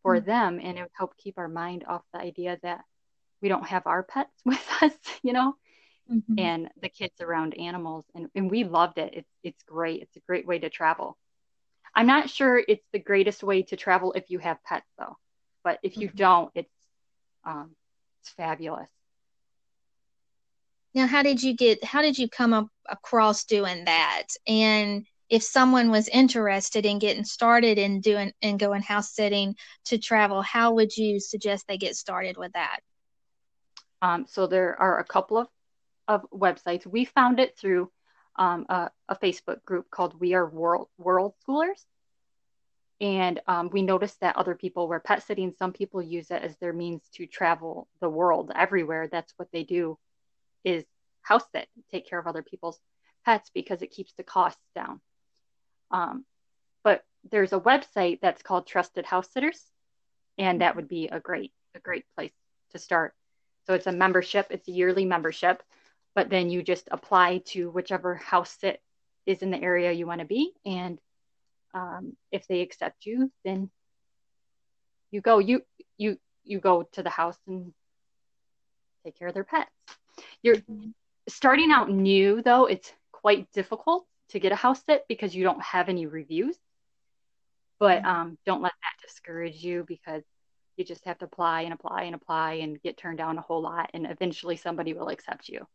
for 0.03 0.17
mm-hmm. 0.17 0.25
them. 0.25 0.59
And 0.62 0.77
it 0.77 0.81
would 0.81 0.91
help 0.93 1.17
keep 1.17 1.38
our 1.38 1.47
mind 1.47 1.83
off 1.88 2.01
the 2.13 2.19
idea 2.19 2.57
that 2.63 2.83
we 3.41 3.49
don't 3.49 3.67
have 3.67 3.88
our 3.88 4.03
pets 4.03 4.33
with 4.45 4.65
us, 4.81 4.93
you 5.23 5.33
know, 5.33 5.55
mm-hmm. 6.12 6.35
and 6.38 6.69
the 6.81 6.89
kids 6.89 7.21
around 7.21 7.57
animals. 7.57 8.05
And, 8.15 8.29
and 8.35 8.49
we 8.49 8.63
loved 8.63 8.97
it. 8.97 9.13
It's, 9.13 9.29
it's 9.43 9.63
great. 9.63 10.01
It's 10.01 10.15
a 10.15 10.21
great 10.21 10.47
way 10.47 10.59
to 10.59 10.69
travel. 10.69 11.17
I'm 11.95 12.07
not 12.07 12.29
sure 12.29 12.62
it's 12.65 12.85
the 12.93 12.99
greatest 12.99 13.43
way 13.43 13.63
to 13.63 13.75
travel 13.75 14.13
if 14.13 14.29
you 14.29 14.39
have 14.39 14.63
pets, 14.63 14.85
though. 14.97 15.17
But 15.63 15.79
if 15.83 15.97
you 15.97 16.07
mm-hmm. 16.07 16.17
don't, 16.17 16.51
it's 16.55 16.69
um, 17.43 17.71
it's 18.21 18.29
fabulous. 18.31 18.89
Now, 20.93 21.07
how 21.07 21.23
did 21.23 21.41
you 21.41 21.55
get? 21.55 21.83
How 21.83 22.01
did 22.01 22.17
you 22.17 22.29
come 22.29 22.53
up 22.53 22.67
across 22.88 23.45
doing 23.45 23.85
that? 23.85 24.27
And 24.47 25.05
if 25.30 25.44
someone 25.44 25.92
was 25.92 26.08
interested 26.08 26.86
in 26.86 27.00
getting 27.00 27.24
started 27.24 27.78
in 27.78 28.02
doing 28.02 28.34
and 28.42 28.60
going 28.60 28.82
house 28.82 29.13
sitting 29.13 29.56
to 29.86 29.98
travel, 29.98 30.42
how 30.42 30.74
would 30.74 30.96
you 30.96 31.20
suggest 31.20 31.65
they 31.68 31.78
get 31.78 31.96
started 31.96 32.36
with 32.38 32.54
that? 32.54 32.80
Um, 34.02 34.26
so 34.28 34.48
there 34.48 34.80
are 34.82 35.00
a 35.00 35.04
couple 35.04 35.38
of, 35.38 35.48
of 36.08 36.26
websites. 36.32 36.86
We 36.86 37.06
found 37.06 37.39
it 37.39 37.58
through 37.58 37.92
um, 38.38 38.65
a, 38.70 38.89
a, 39.08 39.15
Facebook 39.18 39.63
group 39.65 39.92
called 39.92 40.20
We 40.20 40.34
Are 40.34 40.48
World 40.48 40.88
World 40.98 41.34
Schoolers, 41.46 41.84
and 43.02 43.42
um, 43.48 43.70
we 43.72 43.82
noticed 43.82 44.22
that 44.22 44.38
other 44.38 44.56
people 44.56 44.88
were 44.88 45.02
pet 45.02 45.24
sitting. 45.24 45.54
Some 45.60 45.74
people 45.74 46.02
use 46.02 46.32
it 46.32 46.42
as 46.42 46.56
their 46.58 46.72
means 46.72 47.02
to 47.15 47.28
travel 47.28 47.88
the 48.00 48.10
world 48.10 48.52
everywhere. 48.56 49.10
That's 49.10 49.34
what 49.36 49.50
they 49.52 49.63
do 49.63 49.98
is 50.63 50.86
house 51.22 51.44
sit, 51.54 51.68
take 51.92 52.10
care 52.10 52.20
of 52.20 52.28
other 52.28 52.42
people's 52.42 52.80
pets 53.26 53.52
because 53.54 53.82
it 53.82 53.92
keeps 53.92 54.13
the 54.13 54.24
costs 54.24 54.63
down. 54.74 55.02
Um, 55.91 56.25
but 56.84 57.04
there's 57.30 57.54
a 57.54 57.60
website 57.60 58.19
that's 58.21 58.41
called 58.41 58.67
Trusted 58.67 59.06
House 59.06 59.32
Sitters, 59.32 59.62
and 60.38 60.62
that 60.62 60.75
would 60.75 60.88
be 60.88 61.08
a 61.08 61.19
great 61.19 61.52
a 61.75 61.80
great 61.80 62.06
place 62.15 62.34
to 62.71 62.80
start. 62.80 63.13
So 63.67 63.73
it's 63.73 63.88
a 63.88 63.91
membership, 63.91 64.47
it's 64.49 64.67
a 64.67 64.71
yearly 64.71 65.06
membership, 65.06 65.62
but 66.15 66.30
then 66.30 66.49
you 66.49 66.63
just 66.63 66.88
apply 66.91 67.39
to 67.47 67.69
whichever 67.69 68.15
house 68.15 68.56
sit 68.60 68.82
is 69.25 69.41
in 69.41 69.52
the 69.52 69.62
area 69.62 69.91
you 69.91 70.08
want 70.08 70.21
to 70.21 70.25
be, 70.25 70.54
and 70.65 70.99
um, 71.73 72.15
if 72.32 72.47
they 72.47 72.62
accept 72.62 73.06
you, 73.06 73.32
then 73.45 73.69
you 75.12 75.21
go 75.21 75.39
you 75.39 75.63
you 75.97 76.17
you 76.43 76.60
go 76.60 76.84
to 76.93 77.04
the 77.04 77.10
house 77.10 77.38
and 77.47 77.73
take 79.04 79.17
care 79.17 79.28
of 79.28 79.34
their 79.34 79.43
pets. 79.43 79.69
You're 80.41 80.58
starting 81.28 81.71
out 81.71 81.89
new 81.89 82.41
though, 82.41 82.65
it's 82.65 82.91
quite 83.12 83.52
difficult 83.52 84.06
to 84.30 84.39
get 84.39 84.52
a 84.52 84.56
house 84.56 84.82
sit 84.86 85.06
because 85.08 85.36
you 85.36 85.44
don't 85.44 85.62
have 85.62 85.89
any 85.89 86.06
reviews. 86.06 86.58
But 87.80 88.04
um, 88.04 88.38
don't 88.46 88.62
let 88.62 88.74
that 88.74 89.08
discourage 89.08 89.63
you 89.63 89.86
because 89.88 90.24
you 90.76 90.86
just 90.86 91.06
have 91.06 91.18
to 91.20 91.26
apply 91.26 91.62
and 91.62 91.74
apply 91.74 92.04
and 92.04 92.15
apply 92.15 92.54
and 92.56 92.82
get 92.82 92.98
turned 92.98 93.18
down 93.18 93.38
a 93.38 93.42
whole 93.42 93.62
lot 93.62 93.89
and 93.94 94.06
eventually 94.06 94.56
somebody 94.56 94.94
will 94.94 95.10
accept 95.10 95.50
you. 95.50 95.65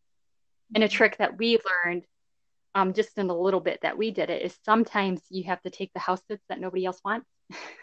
And 0.74 0.82
a 0.82 0.88
trick 0.88 1.18
that 1.18 1.38
we 1.38 1.58
learned 1.84 2.04
um, 2.74 2.92
just 2.92 3.16
in 3.18 3.30
a 3.30 3.38
little 3.38 3.60
bit 3.60 3.80
that 3.82 3.96
we 3.96 4.10
did 4.10 4.30
it 4.30 4.42
is 4.42 4.56
sometimes 4.64 5.20
you 5.30 5.44
have 5.44 5.60
to 5.62 5.70
take 5.70 5.92
the 5.92 6.00
house 6.00 6.20
sits 6.28 6.42
that 6.48 6.60
nobody 6.60 6.84
else 6.84 7.00
wants 7.04 7.26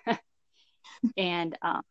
and 1.18 1.58
um, 1.62 1.82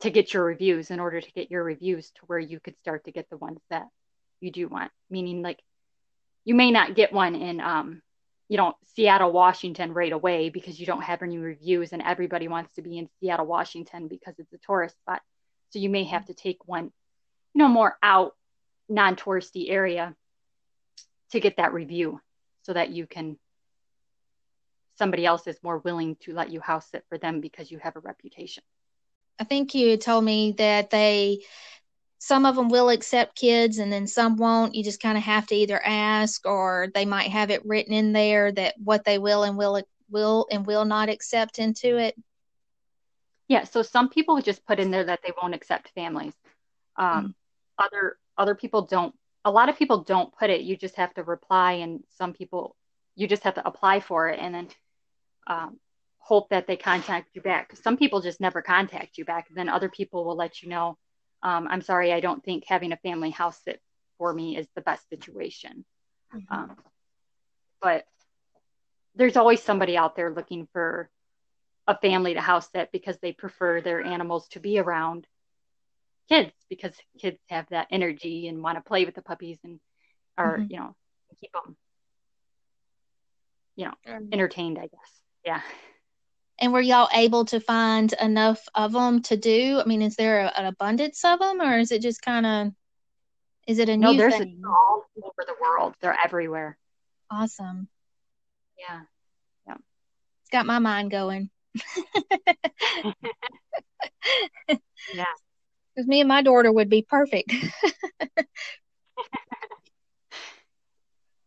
to 0.00 0.10
get 0.10 0.32
your 0.32 0.44
reviews 0.44 0.90
in 0.90 1.00
order 1.00 1.20
to 1.20 1.32
get 1.32 1.50
your 1.50 1.64
reviews 1.64 2.10
to 2.12 2.20
where 2.26 2.38
you 2.38 2.60
could 2.60 2.76
start 2.78 3.04
to 3.04 3.12
get 3.12 3.28
the 3.30 3.36
ones 3.36 3.60
that 3.70 3.86
you 4.40 4.50
do 4.50 4.68
want 4.68 4.92
meaning 5.10 5.42
like 5.42 5.60
you 6.44 6.54
may 6.54 6.70
not 6.70 6.94
get 6.94 7.12
one 7.12 7.34
in 7.34 7.60
um, 7.60 8.02
you 8.48 8.56
know 8.56 8.74
seattle 8.94 9.32
washington 9.32 9.92
right 9.92 10.12
away 10.12 10.50
because 10.50 10.78
you 10.78 10.86
don't 10.86 11.02
have 11.02 11.22
any 11.22 11.38
reviews 11.38 11.92
and 11.92 12.02
everybody 12.02 12.48
wants 12.48 12.74
to 12.74 12.82
be 12.82 12.98
in 12.98 13.08
seattle 13.20 13.46
washington 13.46 14.08
because 14.08 14.34
it's 14.38 14.52
a 14.52 14.58
tourist 14.58 14.96
spot 14.98 15.22
so 15.70 15.78
you 15.78 15.90
may 15.90 16.04
have 16.04 16.24
to 16.26 16.34
take 16.34 16.58
one 16.66 16.84
you 17.54 17.58
know 17.58 17.68
more 17.68 17.96
out 18.02 18.32
non-touristy 18.88 19.70
area 19.70 20.14
to 21.30 21.40
get 21.40 21.56
that 21.56 21.72
review 21.72 22.20
so 22.62 22.72
that 22.72 22.90
you 22.90 23.06
can 23.06 23.36
somebody 24.96 25.26
else 25.26 25.46
is 25.46 25.58
more 25.62 25.78
willing 25.78 26.16
to 26.16 26.32
let 26.32 26.50
you 26.50 26.60
house 26.60 26.88
sit 26.90 27.04
for 27.08 27.18
them 27.18 27.40
because 27.40 27.70
you 27.70 27.78
have 27.78 27.96
a 27.96 28.00
reputation. 28.00 28.62
I 29.38 29.44
think 29.44 29.74
you 29.74 29.96
told 29.96 30.24
me 30.24 30.54
that 30.58 30.90
they 30.90 31.40
some 32.24 32.46
of 32.46 32.56
them 32.56 32.70
will 32.70 32.88
accept 32.88 33.36
kids 33.36 33.76
and 33.76 33.92
then 33.92 34.06
some 34.06 34.38
won't. 34.38 34.74
You 34.74 34.82
just 34.82 35.02
kind 35.02 35.18
of 35.18 35.24
have 35.24 35.46
to 35.48 35.54
either 35.54 35.78
ask 35.84 36.46
or 36.46 36.88
they 36.94 37.04
might 37.04 37.30
have 37.30 37.50
it 37.50 37.66
written 37.66 37.92
in 37.92 38.14
there 38.14 38.50
that 38.50 38.76
what 38.82 39.04
they 39.04 39.18
will 39.18 39.42
and 39.42 39.58
will 39.58 39.82
will 40.08 40.46
and 40.50 40.66
will 40.66 40.86
not 40.86 41.10
accept 41.10 41.58
into 41.58 41.98
it. 41.98 42.14
Yeah, 43.46 43.64
so 43.64 43.82
some 43.82 44.08
people 44.08 44.40
just 44.40 44.64
put 44.64 44.80
in 44.80 44.90
there 44.90 45.04
that 45.04 45.20
they 45.22 45.32
won't 45.40 45.54
accept 45.54 45.90
families. 45.94 46.32
Um, 46.96 47.06
mm-hmm. 47.08 47.84
Other 47.84 48.16
other 48.38 48.54
people 48.54 48.86
don't 48.86 49.14
a 49.44 49.50
lot 49.50 49.68
of 49.68 49.76
people 49.76 49.98
don't 49.98 50.34
put 50.34 50.48
it. 50.48 50.62
You 50.62 50.78
just 50.78 50.96
have 50.96 51.12
to 51.14 51.24
reply, 51.24 51.72
and 51.72 52.02
some 52.16 52.32
people 52.32 52.74
you 53.16 53.28
just 53.28 53.42
have 53.42 53.56
to 53.56 53.68
apply 53.68 54.00
for 54.00 54.30
it, 54.30 54.40
and 54.40 54.54
then 54.54 54.68
um, 55.46 55.78
hope 56.16 56.48
that 56.48 56.66
they 56.66 56.78
contact 56.78 57.28
you 57.34 57.42
back. 57.42 57.76
Some 57.76 57.98
people 57.98 58.22
just 58.22 58.40
never 58.40 58.62
contact 58.62 59.18
you 59.18 59.26
back. 59.26 59.48
And 59.48 59.58
Then 59.58 59.68
other 59.68 59.90
people 59.90 60.24
will 60.24 60.36
let 60.36 60.62
you 60.62 60.70
know, 60.70 60.96
um, 61.44 61.68
I'm 61.70 61.82
sorry, 61.82 62.12
I 62.12 62.20
don't 62.20 62.42
think 62.42 62.64
having 62.66 62.92
a 62.92 62.96
family 62.96 63.30
house 63.30 63.60
sit 63.64 63.80
for 64.18 64.32
me 64.32 64.56
is 64.56 64.66
the 64.74 64.80
best 64.80 65.08
situation. 65.10 65.84
Mm-hmm. 66.34 66.52
Um, 66.52 66.76
but 67.82 68.06
there's 69.14 69.36
always 69.36 69.62
somebody 69.62 69.96
out 69.96 70.16
there 70.16 70.32
looking 70.32 70.66
for 70.72 71.10
a 71.86 71.96
family 71.98 72.32
to 72.34 72.40
house 72.40 72.68
sit 72.74 72.90
because 72.92 73.18
they 73.18 73.32
prefer 73.32 73.82
their 73.82 74.02
animals 74.02 74.48
to 74.48 74.60
be 74.60 74.78
around 74.78 75.26
kids 76.30 76.52
because 76.70 76.92
kids 77.20 77.38
have 77.50 77.66
that 77.68 77.88
energy 77.90 78.48
and 78.48 78.62
want 78.62 78.78
to 78.78 78.88
play 78.88 79.04
with 79.04 79.14
the 79.14 79.22
puppies 79.22 79.58
and 79.62 79.78
are 80.38 80.56
mm-hmm. 80.56 80.72
you 80.72 80.78
know 80.78 80.96
keep 81.40 81.52
them 81.52 81.76
you 83.76 83.84
know 83.84 83.92
entertained 84.32 84.78
i 84.78 84.86
guess 84.86 85.20
yeah 85.44 85.60
and 86.58 86.72
were 86.72 86.80
y'all 86.80 87.08
able 87.12 87.44
to 87.46 87.60
find 87.60 88.12
enough 88.20 88.66
of 88.74 88.92
them 88.92 89.22
to 89.22 89.36
do? 89.36 89.80
I 89.80 89.86
mean 89.86 90.02
is 90.02 90.16
there 90.16 90.40
a, 90.40 90.58
an 90.58 90.66
abundance 90.66 91.24
of 91.24 91.38
them 91.38 91.60
or 91.60 91.78
is 91.78 91.92
it 91.92 92.02
just 92.02 92.22
kind 92.22 92.46
of 92.46 92.72
is 93.66 93.78
it 93.78 93.88
a 93.88 93.96
no, 93.96 94.12
new 94.12 94.18
there's 94.18 94.36
thing? 94.36 94.62
A, 94.64 94.68
all 94.68 95.04
over 95.22 95.44
the 95.46 95.54
world. 95.60 95.94
They're 96.00 96.16
everywhere. 96.22 96.76
Awesome. 97.30 97.88
Yeah. 98.78 99.00
Yeah. 99.66 99.76
It's 100.42 100.50
got 100.50 100.66
my 100.66 100.78
mind 100.78 101.10
going. 101.10 101.50
Yeah. 105.12 105.24
Because 105.94 106.08
me 106.08 106.20
and 106.20 106.28
my 106.28 106.42
daughter 106.42 106.72
would 106.72 106.88
be 106.88 107.06
perfect. 107.08 107.52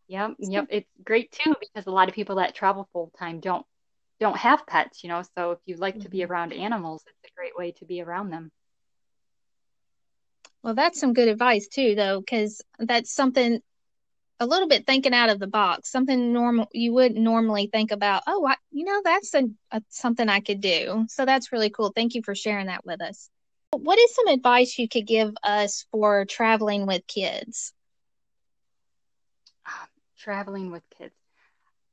yep, 0.08 0.34
yep. 0.38 0.66
It's 0.70 0.88
great 1.04 1.32
too 1.32 1.54
because 1.60 1.86
a 1.86 1.90
lot 1.90 2.08
of 2.08 2.14
people 2.14 2.36
that 2.36 2.54
travel 2.54 2.88
full 2.92 3.12
time 3.18 3.40
don't 3.40 3.66
don't 4.20 4.36
have 4.36 4.66
pets, 4.66 5.02
you 5.02 5.08
know. 5.08 5.22
So 5.36 5.52
if 5.52 5.58
you 5.66 5.76
like 5.76 5.94
mm-hmm. 5.94 6.02
to 6.04 6.08
be 6.08 6.18
mm-hmm. 6.18 6.32
around 6.32 6.52
animals, 6.52 7.02
it's 7.06 7.32
a 7.32 7.36
great 7.36 7.56
way 7.56 7.72
to 7.72 7.84
be 7.84 8.02
around 8.02 8.30
them. 8.30 8.50
Well, 10.62 10.74
that's 10.74 11.00
some 11.00 11.12
good 11.14 11.28
advice 11.28 11.68
too, 11.68 11.94
though, 11.94 12.20
because 12.20 12.60
that's 12.78 13.12
something 13.12 13.60
a 14.40 14.46
little 14.46 14.68
bit 14.68 14.86
thinking 14.86 15.14
out 15.14 15.30
of 15.30 15.38
the 15.38 15.46
box. 15.46 15.90
Something 15.90 16.32
normal 16.32 16.68
you 16.72 16.92
wouldn't 16.92 17.20
normally 17.20 17.68
think 17.72 17.90
about. 17.90 18.22
Oh, 18.26 18.46
I, 18.46 18.56
you 18.70 18.84
know, 18.84 19.00
that's 19.04 19.34
a, 19.34 19.44
a 19.70 19.82
something 19.88 20.28
I 20.28 20.40
could 20.40 20.60
do. 20.60 21.06
So 21.08 21.24
that's 21.24 21.52
really 21.52 21.70
cool. 21.70 21.92
Thank 21.94 22.14
you 22.14 22.22
for 22.24 22.34
sharing 22.34 22.66
that 22.66 22.84
with 22.84 23.00
us. 23.00 23.30
What 23.70 23.98
is 23.98 24.14
some 24.14 24.28
advice 24.28 24.78
you 24.78 24.88
could 24.88 25.06
give 25.06 25.34
us 25.42 25.86
for 25.92 26.24
traveling 26.24 26.86
with 26.86 27.06
kids? 27.06 27.72
Traveling 30.18 30.72
with 30.72 30.82
kids. 30.98 31.14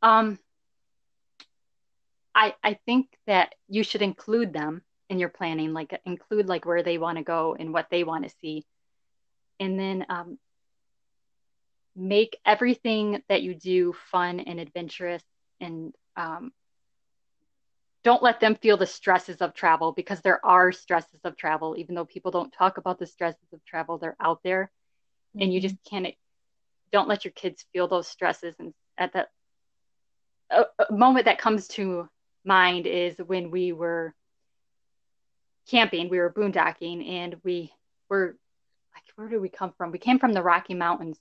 Um, 0.02 0.40
I 2.36 2.54
I 2.64 2.78
think 2.86 3.08
that 3.26 3.56
you 3.68 3.84
should 3.84 4.02
include 4.02 4.54
them 4.54 4.84
in 5.10 5.20
your 5.20 5.30
planning, 5.30 5.74
like 5.74 6.00
include 6.06 6.48
like 6.48 6.66
where 6.66 6.84
they 6.84 6.98
want 6.98 7.18
to 7.18 7.24
go 7.24 7.56
and 7.58 7.74
what 7.74 7.88
they 7.90 8.04
want 8.04 8.26
to 8.26 8.36
see, 8.42 8.66
and 9.60 9.80
then 9.80 10.06
um, 10.10 10.38
make 11.96 12.38
everything 12.46 13.24
that 13.30 13.42
you 13.42 13.56
do 13.56 13.94
fun 14.12 14.42
and 14.42 14.60
adventurous 14.60 15.24
and 15.62 15.94
um, 16.18 16.52
don't 18.04 18.22
let 18.22 18.40
them 18.40 18.56
feel 18.56 18.78
the 18.78 18.86
stresses 18.86 19.38
of 19.38 19.54
travel 19.54 19.94
because 19.94 20.22
there 20.22 20.46
are 20.46 20.72
stresses 20.72 21.22
of 21.24 21.38
travel 21.38 21.76
even 21.78 21.96
though 21.96 22.06
people 22.06 22.32
don't 22.32 22.52
talk 22.52 22.78
about 22.78 23.00
the 23.00 23.08
stresses 23.08 23.48
of 23.54 23.64
travel 23.66 23.98
they're 23.98 24.18
out 24.20 24.42
there 24.44 24.72
mm-hmm. 25.36 25.44
and 25.44 25.54
you 25.54 25.62
just 25.62 25.76
mm-hmm. 25.76 26.04
can't 26.04 26.16
don't 26.92 27.08
let 27.08 27.24
your 27.24 27.32
kids 27.32 27.66
feel 27.72 27.88
those 27.88 28.08
stresses 28.08 28.56
and 28.60 28.74
at 28.98 29.14
that 29.14 29.30
a, 30.52 30.66
a 30.90 30.94
moment 30.94 31.26
that 31.26 31.40
comes 31.40 31.68
to 31.68 32.08
mind 32.46 32.88
is 32.88 33.16
when 33.18 33.52
we 33.52 33.72
were 33.72 34.14
camping 35.70 36.10
we 36.10 36.20
were 36.20 36.32
boondocking 36.32 37.10
and 37.10 37.36
we 37.44 37.72
were 38.10 38.38
like 38.94 39.04
where 39.16 39.28
did 39.28 39.42
we 39.42 39.50
come 39.50 39.74
from 39.78 39.92
we 39.92 39.98
came 39.98 40.20
from 40.20 40.34
the 40.34 40.44
rocky 40.44 40.76
mountains 40.76 41.20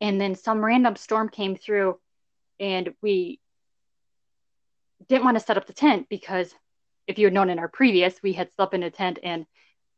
and 0.00 0.20
then 0.20 0.34
some 0.34 0.64
random 0.64 0.96
storm 0.96 1.28
came 1.28 1.56
through 1.56 1.98
and 2.58 2.94
we 3.02 3.40
didn't 5.08 5.24
want 5.24 5.38
to 5.38 5.44
set 5.44 5.56
up 5.56 5.66
the 5.66 5.72
tent 5.72 6.06
because 6.08 6.54
if 7.06 7.18
you 7.18 7.26
had 7.26 7.34
known 7.34 7.50
in 7.50 7.58
our 7.58 7.68
previous, 7.68 8.22
we 8.22 8.32
had 8.32 8.52
slept 8.54 8.74
in 8.74 8.82
a 8.82 8.90
tent 8.90 9.18
and 9.22 9.46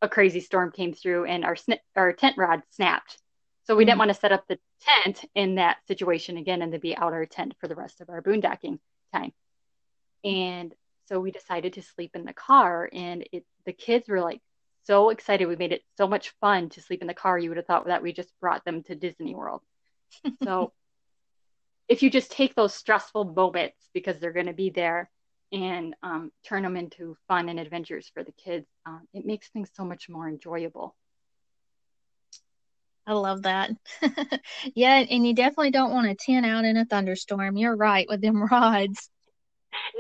a 0.01 0.09
crazy 0.09 0.41
storm 0.41 0.73
came 0.73 0.93
through 0.93 1.27
and 1.27 1.45
our 1.45 1.57
sn- 1.57 1.81
our 1.97 2.13
tent 2.13 2.37
rod 2.39 2.63
snapped. 2.71 3.19
So 3.65 3.77
we 3.77 3.83
mm-hmm. 3.83 3.91
didn't 3.91 3.99
want 3.99 4.09
to 4.11 4.15
set 4.15 4.33
up 4.33 4.47
the 4.49 4.59
tent 4.81 5.25
in 5.35 5.57
that 5.57 5.77
situation 5.87 6.37
again 6.37 6.63
and 6.63 6.73
to 6.73 6.79
be 6.79 6.97
out 6.97 7.13
our 7.13 7.27
tent 7.27 7.55
for 7.61 7.69
the 7.69 7.77
rest 7.77 8.01
of 8.01 8.09
our 8.09 8.23
boondocking 8.23 8.79
time. 9.13 9.33
And 10.25 10.75
so 11.07 11.21
we 11.21 11.31
decided 11.31 11.75
to 11.75 11.83
sleep 11.83 12.13
in 12.15 12.25
the 12.25 12.33
car 12.33 12.89
and 12.93 13.27
it 13.33 13.45
the 13.67 13.73
kids 13.73 14.09
were 14.09 14.21
like 14.21 14.41
so 14.85 15.11
excited. 15.11 15.47
We 15.47 15.57
made 15.57 15.73
it 15.73 15.83
so 15.97 16.07
much 16.09 16.35
fun 16.41 16.69
to 16.71 16.81
sleep 16.81 17.01
in 17.03 17.07
the 17.07 17.15
car. 17.15 17.39
You 17.39 17.51
would 17.51 17.57
have 17.59 17.67
thought 17.67 17.87
that 17.87 18.03
we 18.03 18.13
just 18.13 18.33
brought 18.41 18.65
them 18.65 18.83
to 18.85 18.95
Disney 18.95 19.35
World. 19.35 19.63
So 20.45 20.73
if 21.89 22.03
you 22.03 22.11
just 22.11 22.31
take 22.31 22.55
those 22.55 22.75
stressful 22.75 23.25
moments 23.25 23.89
because 23.93 24.19
they're 24.19 24.33
going 24.33 24.47
to 24.47 24.53
be 24.53 24.71
there 24.71 25.11
and 25.53 25.95
um, 26.03 26.33
turn 26.45 26.63
them 26.63 26.77
into 26.77 27.17
fun 27.29 27.49
and 27.49 27.61
adventures 27.61 28.11
for 28.13 28.25
the 28.25 28.33
kids, 28.33 28.67
um, 28.87 29.07
it 29.13 29.27
makes 29.27 29.49
things 29.49 29.71
so 29.75 29.85
much 29.85 30.09
more 30.09 30.29
enjoyable. 30.29 30.95
I 33.07 33.15
love 33.15 33.43
that. 33.43 33.71
yeah, 34.75 35.05
and 35.11 35.27
you 35.27 35.35
definitely 35.35 35.73
don't 35.73 35.93
want 35.93 36.07
to 36.07 36.15
tent 36.15 36.47
out 36.47 36.65
in 36.65 36.77
a 36.77 36.85
thunderstorm. 36.85 37.57
You're 37.57 37.77
right 37.77 38.07
with 38.09 38.21
them 38.21 38.43
rods. 38.51 39.11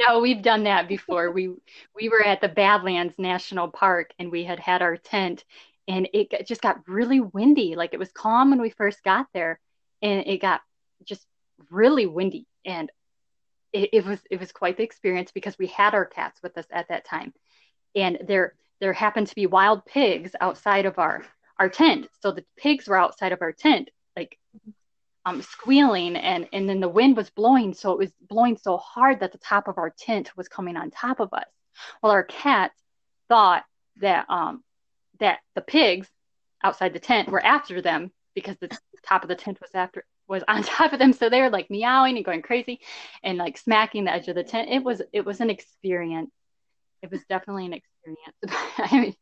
No, 0.06 0.20
we've 0.20 0.42
done 0.42 0.64
that 0.64 0.88
before. 0.88 1.30
we 1.30 1.54
we 1.94 2.08
were 2.08 2.24
at 2.24 2.40
the 2.40 2.48
Badlands 2.48 3.14
National 3.18 3.68
Park 3.68 4.12
and 4.18 4.30
we 4.30 4.44
had 4.44 4.60
had 4.60 4.82
our 4.82 4.96
tent 4.96 5.44
and 5.88 6.08
it 6.12 6.46
just 6.46 6.62
got 6.62 6.86
really 6.88 7.20
windy. 7.20 7.74
Like 7.74 7.92
it 7.92 7.98
was 7.98 8.12
calm 8.12 8.50
when 8.50 8.60
we 8.60 8.70
first 8.70 9.02
got 9.02 9.26
there 9.34 9.60
and 10.00 10.26
it 10.26 10.40
got 10.40 10.60
just 11.04 11.26
really 11.70 12.06
windy 12.06 12.46
and 12.64 12.90
it, 13.72 13.90
it, 13.92 14.04
was 14.04 14.18
it 14.30 14.38
was 14.38 14.52
quite 14.52 14.76
the 14.76 14.82
experience 14.82 15.32
because 15.32 15.58
we 15.58 15.66
had 15.66 15.94
our 15.94 16.04
cats 16.04 16.42
with 16.42 16.56
us 16.58 16.66
at 16.70 16.88
that 16.88 17.04
time 17.04 17.32
and 17.94 18.18
there 18.26 18.54
there 18.80 18.92
happened 18.92 19.28
to 19.28 19.34
be 19.34 19.46
wild 19.46 19.84
pigs 19.86 20.32
outside 20.40 20.86
of 20.86 20.98
our 20.98 21.24
our 21.58 21.68
tent 21.68 22.06
so 22.20 22.32
the 22.32 22.44
pigs 22.56 22.86
were 22.86 22.98
outside 22.98 23.32
of 23.32 23.40
our 23.40 23.52
tent 23.52 23.90
like 24.16 24.38
um, 25.24 25.42
squealing 25.42 26.16
and 26.16 26.48
and 26.52 26.68
then 26.68 26.80
the 26.80 26.88
wind 26.88 27.16
was 27.16 27.30
blowing 27.30 27.74
so 27.74 27.92
it 27.92 27.98
was 27.98 28.12
blowing 28.28 28.56
so 28.56 28.76
hard 28.76 29.20
that 29.20 29.32
the 29.32 29.38
top 29.38 29.68
of 29.68 29.78
our 29.78 29.90
tent 29.90 30.36
was 30.36 30.48
coming 30.48 30.76
on 30.76 30.90
top 30.90 31.20
of 31.20 31.32
us. 31.32 31.44
Well 32.02 32.12
our 32.12 32.24
cats 32.24 32.74
thought 33.28 33.64
that 34.00 34.26
um 34.28 34.62
that 35.20 35.40
the 35.54 35.60
pigs 35.60 36.08
outside 36.64 36.92
the 36.92 36.98
tent 36.98 37.28
were 37.28 37.44
after 37.44 37.80
them 37.80 38.10
because 38.34 38.56
the 38.60 38.76
top 39.06 39.22
of 39.22 39.28
the 39.28 39.34
tent 39.36 39.60
was 39.60 39.70
after 39.74 40.04
was 40.28 40.42
on 40.48 40.62
top 40.62 40.92
of 40.92 40.98
them 40.98 41.12
so 41.12 41.28
they 41.28 41.40
were 41.40 41.50
like 41.50 41.70
meowing 41.70 42.16
and 42.16 42.24
going 42.24 42.42
crazy 42.42 42.80
and 43.22 43.38
like 43.38 43.58
smacking 43.58 44.04
the 44.04 44.12
edge 44.12 44.28
of 44.28 44.34
the 44.34 44.44
tent. 44.44 44.70
It 44.70 44.82
was 44.82 45.02
it 45.12 45.24
was 45.24 45.40
an 45.40 45.50
experience. 45.50 46.30
It 47.02 47.10
was 47.10 47.24
definitely 47.28 47.66
an 47.66 47.74
experience. 47.74 48.66
I 48.78 49.00
mean 49.00 49.14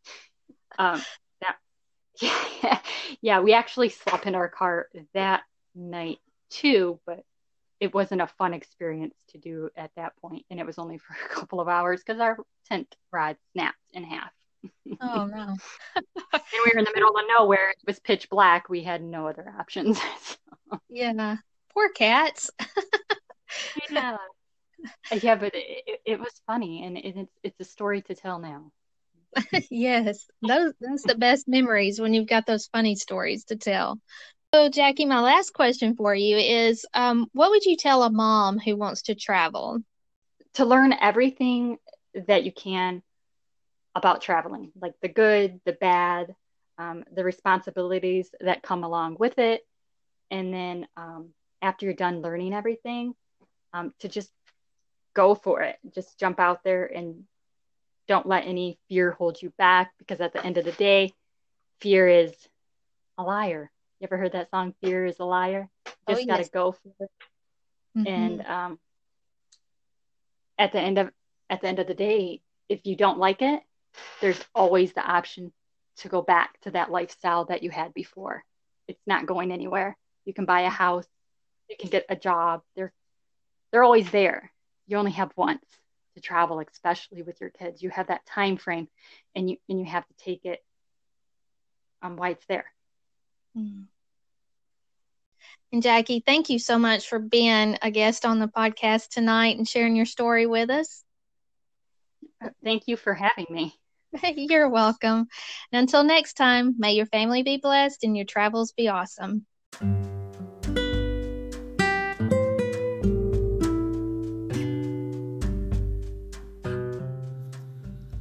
um 0.79 1.03
that 1.43 1.57
yeah, 3.21 3.41
we 3.41 3.53
actually 3.53 3.91
slept 3.91 4.27
in 4.27 4.35
our 4.35 4.49
car 4.49 4.89
that 5.15 5.43
night 5.75 6.19
two, 6.51 7.01
but 7.07 7.25
it 7.81 7.95
wasn't 7.95 8.21
a 8.21 8.27
fun 8.27 8.53
experience 8.53 9.15
to 9.29 9.39
do 9.39 9.71
at 9.77 9.91
that 9.97 10.15
point, 10.21 10.45
and 10.51 10.61
it 10.61 10.67
was 10.67 10.79
only 10.79 10.99
for 10.99 11.15
a 11.25 11.35
couple 11.35 11.61
of 11.61 11.69
hours 11.69 12.03
because 12.05 12.21
our 12.21 12.37
tent 12.69 12.95
rod 13.13 13.37
snapped 13.53 13.79
in 13.93 14.05
half. 14.05 14.31
Oh 15.01 15.25
no! 15.33 15.57
and 15.97 16.43
we 16.53 16.73
were 16.73 16.79
in 16.79 16.85
the 16.85 16.93
middle 16.95 17.17
of 17.17 17.25
nowhere. 17.39 17.71
It 17.71 17.79
was 17.87 17.99
pitch 17.99 18.29
black. 18.29 18.69
We 18.69 18.83
had 18.83 19.03
no 19.03 19.27
other 19.27 19.53
options. 19.59 19.99
so. 19.99 20.37
Yeah, 20.89 21.37
poor 21.73 21.89
cats. 21.91 22.51
yeah, 23.91 24.17
yeah, 25.23 25.35
but 25.37 25.53
it, 25.55 26.01
it 26.05 26.21
was 26.21 26.33
funny, 26.47 26.85
and 26.85 26.99
it, 26.99 27.17
it's 27.17 27.33
it's 27.43 27.61
a 27.61 27.65
story 27.65 28.03
to 28.03 28.15
tell 28.15 28.39
now. 28.39 28.71
yes, 29.71 30.27
those 30.43 30.73
that's 30.81 31.05
the 31.05 31.15
best 31.15 31.49
memories 31.49 32.01
when 32.01 32.13
you've 32.15 32.29
got 32.29 32.47
those 32.47 32.67
funny 32.67 32.97
stories 32.97 33.45
to 33.45 33.57
tell. 33.57 34.01
So, 34.53 34.69
Jackie, 34.69 35.05
my 35.05 35.21
last 35.21 35.53
question 35.53 35.95
for 35.95 36.13
you 36.13 36.37
is 36.37 36.85
um, 36.93 37.29
what 37.33 37.51
would 37.51 37.65
you 37.65 37.77
tell 37.77 38.03
a 38.03 38.11
mom 38.11 38.59
who 38.59 38.77
wants 38.77 39.03
to 39.03 39.15
travel? 39.15 39.81
To 40.55 40.65
learn 40.65 40.93
everything 40.93 41.79
that 42.27 42.43
you 42.43 42.51
can 42.51 43.03
about 43.95 44.23
traveling, 44.23 44.73
like 44.81 44.95
the 45.03 45.09
good, 45.09 45.61
the 45.65 45.75
bad, 45.75 46.35
um, 46.79 47.05
the 47.15 47.23
responsibilities 47.23 48.29
that 48.41 48.63
come 48.63 48.83
along 48.83 49.19
with 49.21 49.39
it. 49.39 49.61
And 50.33 50.53
then 50.53 50.89
um, 50.97 51.29
after 51.63 51.87
you're 51.87 51.95
done 51.95 52.21
learning 52.21 52.53
everything, 52.53 53.15
um, 53.73 53.95
to 54.01 54.09
just 54.09 54.33
go 55.15 55.37
for 55.37 55.63
it. 55.63 55.77
Just 55.95 56.19
jump 56.19 56.41
out 56.41 56.65
there 56.65 56.87
and 56.87 57.23
don't 58.09 58.27
let 58.27 58.47
any 58.47 58.79
fear 58.89 59.13
hold 59.13 59.41
you 59.41 59.53
back 59.59 59.93
because 59.99 60.21
at 60.21 60.33
the 60.33 60.45
end 60.45 60.59
of 60.59 60.65
the 60.65 60.73
day, 60.73 61.13
fear 61.81 62.09
is 62.09 62.35
a 63.17 63.23
liar. 63.23 63.71
You 64.01 64.07
ever 64.07 64.17
heard 64.17 64.33
that 64.33 64.51
song, 64.51 64.75
Fear 64.83 65.05
is 65.05 65.19
a 65.21 65.25
Liar? 65.25 65.69
Oh, 65.87 65.93
just 66.09 66.23
oh, 66.23 66.27
got 66.27 66.43
to 66.43 66.51
go 66.51 66.73
for 66.73 67.05
it. 67.05 67.11
Mm-hmm. 67.97 68.07
And 68.07 68.47
um, 68.47 68.79
at 70.59 70.73
the 70.73 70.81
end 70.81 70.99
of 70.99 71.11
at 71.51 71.61
the 71.61 71.69
end 71.69 71.81
of 71.81 71.87
the 71.87 71.95
day, 71.95 72.41
if 72.69 72.87
you 72.87 72.97
don't 72.97 73.19
like 73.19 73.43
it, 73.43 73.61
there's 74.23 74.43
always 74.55 74.95
the 74.95 75.05
option 75.05 75.53
to 75.99 76.09
go 76.09 76.23
back 76.23 76.59
to 76.63 76.71
that 76.71 76.91
lifestyle 76.91 77.45
that 77.47 77.63
you 77.63 77.71
had 77.71 77.93
before. 77.93 78.43
It's 78.89 79.07
not 79.07 79.27
going 79.27 79.53
anywhere. 79.53 79.99
You 80.25 80.33
can 80.33 80.47
buy 80.47 80.63
a 80.63 80.71
house, 80.71 81.07
you 81.69 81.77
can 81.79 81.91
get 81.91 82.07
a 82.09 82.17
job. 82.17 82.63
They're 82.77 82.93
they're 83.71 83.85
always 83.85 84.11
there. 84.11 84.51
You 84.87 84.97
only 84.97 85.13
have 85.13 85.31
once 85.37 85.65
to 86.15 86.23
travel, 86.23 86.59
especially 86.61 87.23
with 87.23 87.39
your 87.39 87.51
kids. 87.51 87.83
You 87.83 87.91
have 87.91 88.07
that 88.07 88.25
time 88.25 88.57
frame 88.57 88.89
and 89.35 89.51
you 89.51 89.59
and 89.69 89.79
you 89.79 89.85
have 89.85 90.07
to 90.07 90.15
take 90.25 90.47
it 90.47 90.65
um 92.01 92.17
why 92.17 92.31
it's 92.31 92.47
there. 92.47 92.67
Mm. 93.57 93.87
And 95.73 95.83
Jackie, 95.83 96.23
thank 96.25 96.51
you 96.51 96.59
so 96.59 96.79
much 96.79 97.09
for 97.09 97.19
being 97.19 97.79
a 97.81 97.91
guest 97.91 98.27
on 98.27 98.41
the 98.41 98.49
podcast 98.49 99.09
tonight 99.09 99.57
and 99.57 99.69
sharing 99.69 99.95
your 99.95 100.07
story 100.07 100.47
with 100.47 100.69
us. 100.69 101.05
Thank 102.65 102.85
you 102.87 102.97
for 102.97 103.15
having 103.15 103.47
me. 103.51 103.79
You're 104.37 104.69
welcome. 104.69 105.29
And 105.73 105.81
until 105.81 106.03
next 106.03 106.35
time, 106.35 106.75
may 106.79 106.95
your 106.95 107.07
family 107.07 107.43
be 107.43 107.59
blessed 107.59 108.03
and 108.03 108.17
your 108.17 108.27
travels 108.27 108.73
be 108.73 108.89
awesome. 108.89 109.47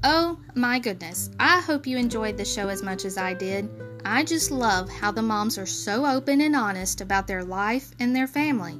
Oh 0.03 0.39
my 0.55 0.79
goodness, 0.79 1.31
I 1.39 1.61
hope 1.61 1.87
you 1.87 1.97
enjoyed 1.97 2.37
the 2.37 2.45
show 2.45 2.69
as 2.69 2.83
much 2.83 3.05
as 3.05 3.17
I 3.17 3.33
did. 3.33 3.69
I 4.05 4.23
just 4.23 4.51
love 4.51 4.89
how 4.89 5.11
the 5.11 5.21
moms 5.21 5.57
are 5.57 5.65
so 5.65 6.05
open 6.05 6.41
and 6.41 6.55
honest 6.55 7.01
about 7.01 7.27
their 7.27 7.43
life 7.43 7.91
and 7.99 8.15
their 8.15 8.27
family. 8.27 8.79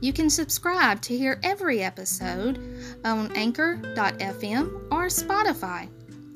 You 0.00 0.12
can 0.12 0.30
subscribe 0.30 1.00
to 1.02 1.16
hear 1.16 1.40
every 1.42 1.82
episode 1.82 2.58
on 3.04 3.34
anchor.fm 3.36 4.92
or 4.92 5.06
Spotify. 5.06 5.88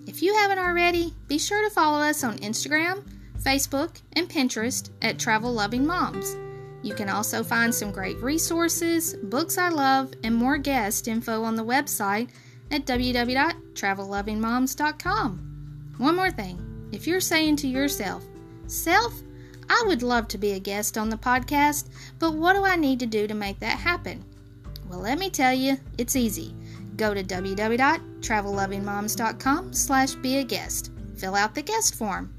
If 0.06 0.22
you 0.22 0.34
haven't 0.34 0.58
already, 0.58 1.14
be 1.28 1.38
sure 1.38 1.68
to 1.68 1.74
follow 1.74 2.00
us 2.00 2.24
on 2.24 2.38
Instagram, 2.38 3.04
Facebook, 3.40 4.00
and 4.14 4.28
Pinterest 4.28 4.90
at 5.00 5.18
Travel 5.18 5.52
Loving 5.52 5.86
Moms. 5.86 6.36
You 6.82 6.94
can 6.94 7.08
also 7.08 7.44
find 7.44 7.72
some 7.72 7.92
great 7.92 8.18
resources, 8.18 9.14
books 9.14 9.58
I 9.58 9.68
love, 9.68 10.12
and 10.24 10.34
more 10.34 10.58
guest 10.58 11.06
info 11.06 11.44
on 11.44 11.54
the 11.54 11.64
website 11.64 12.30
at 12.72 12.84
www.travellovingmoms.com. 12.86 15.48
One 15.98 16.16
more 16.16 16.32
thing 16.32 16.61
if 16.92 17.06
you're 17.06 17.20
saying 17.20 17.56
to 17.56 17.66
yourself, 17.66 18.22
Self, 18.66 19.22
I 19.68 19.84
would 19.86 20.02
love 20.02 20.28
to 20.28 20.38
be 20.38 20.52
a 20.52 20.60
guest 20.60 20.96
on 20.96 21.08
the 21.08 21.16
podcast, 21.16 21.88
but 22.18 22.34
what 22.34 22.54
do 22.54 22.64
I 22.64 22.76
need 22.76 23.00
to 23.00 23.06
do 23.06 23.26
to 23.26 23.34
make 23.34 23.58
that 23.60 23.78
happen? 23.78 24.24
Well, 24.88 25.00
let 25.00 25.18
me 25.18 25.30
tell 25.30 25.52
you, 25.52 25.78
it's 25.98 26.14
easy. 26.16 26.54
Go 26.96 27.12
to 27.14 27.24
www.travellovingmoms.com 27.24 29.72
slash 29.72 30.14
be 30.16 30.38
a 30.38 30.44
guest. 30.44 30.92
Fill 31.16 31.34
out 31.34 31.54
the 31.54 31.62
guest 31.62 31.94
form. 31.94 32.34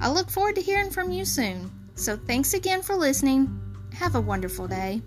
I 0.00 0.08
look 0.10 0.30
forward 0.30 0.54
to 0.56 0.62
hearing 0.62 0.90
from 0.90 1.10
you 1.10 1.24
soon. 1.24 1.70
So 1.94 2.16
thanks 2.16 2.54
again 2.54 2.82
for 2.82 2.96
listening. 2.96 3.58
Have 3.92 4.14
a 4.14 4.20
wonderful 4.20 4.68
day. 4.68 5.02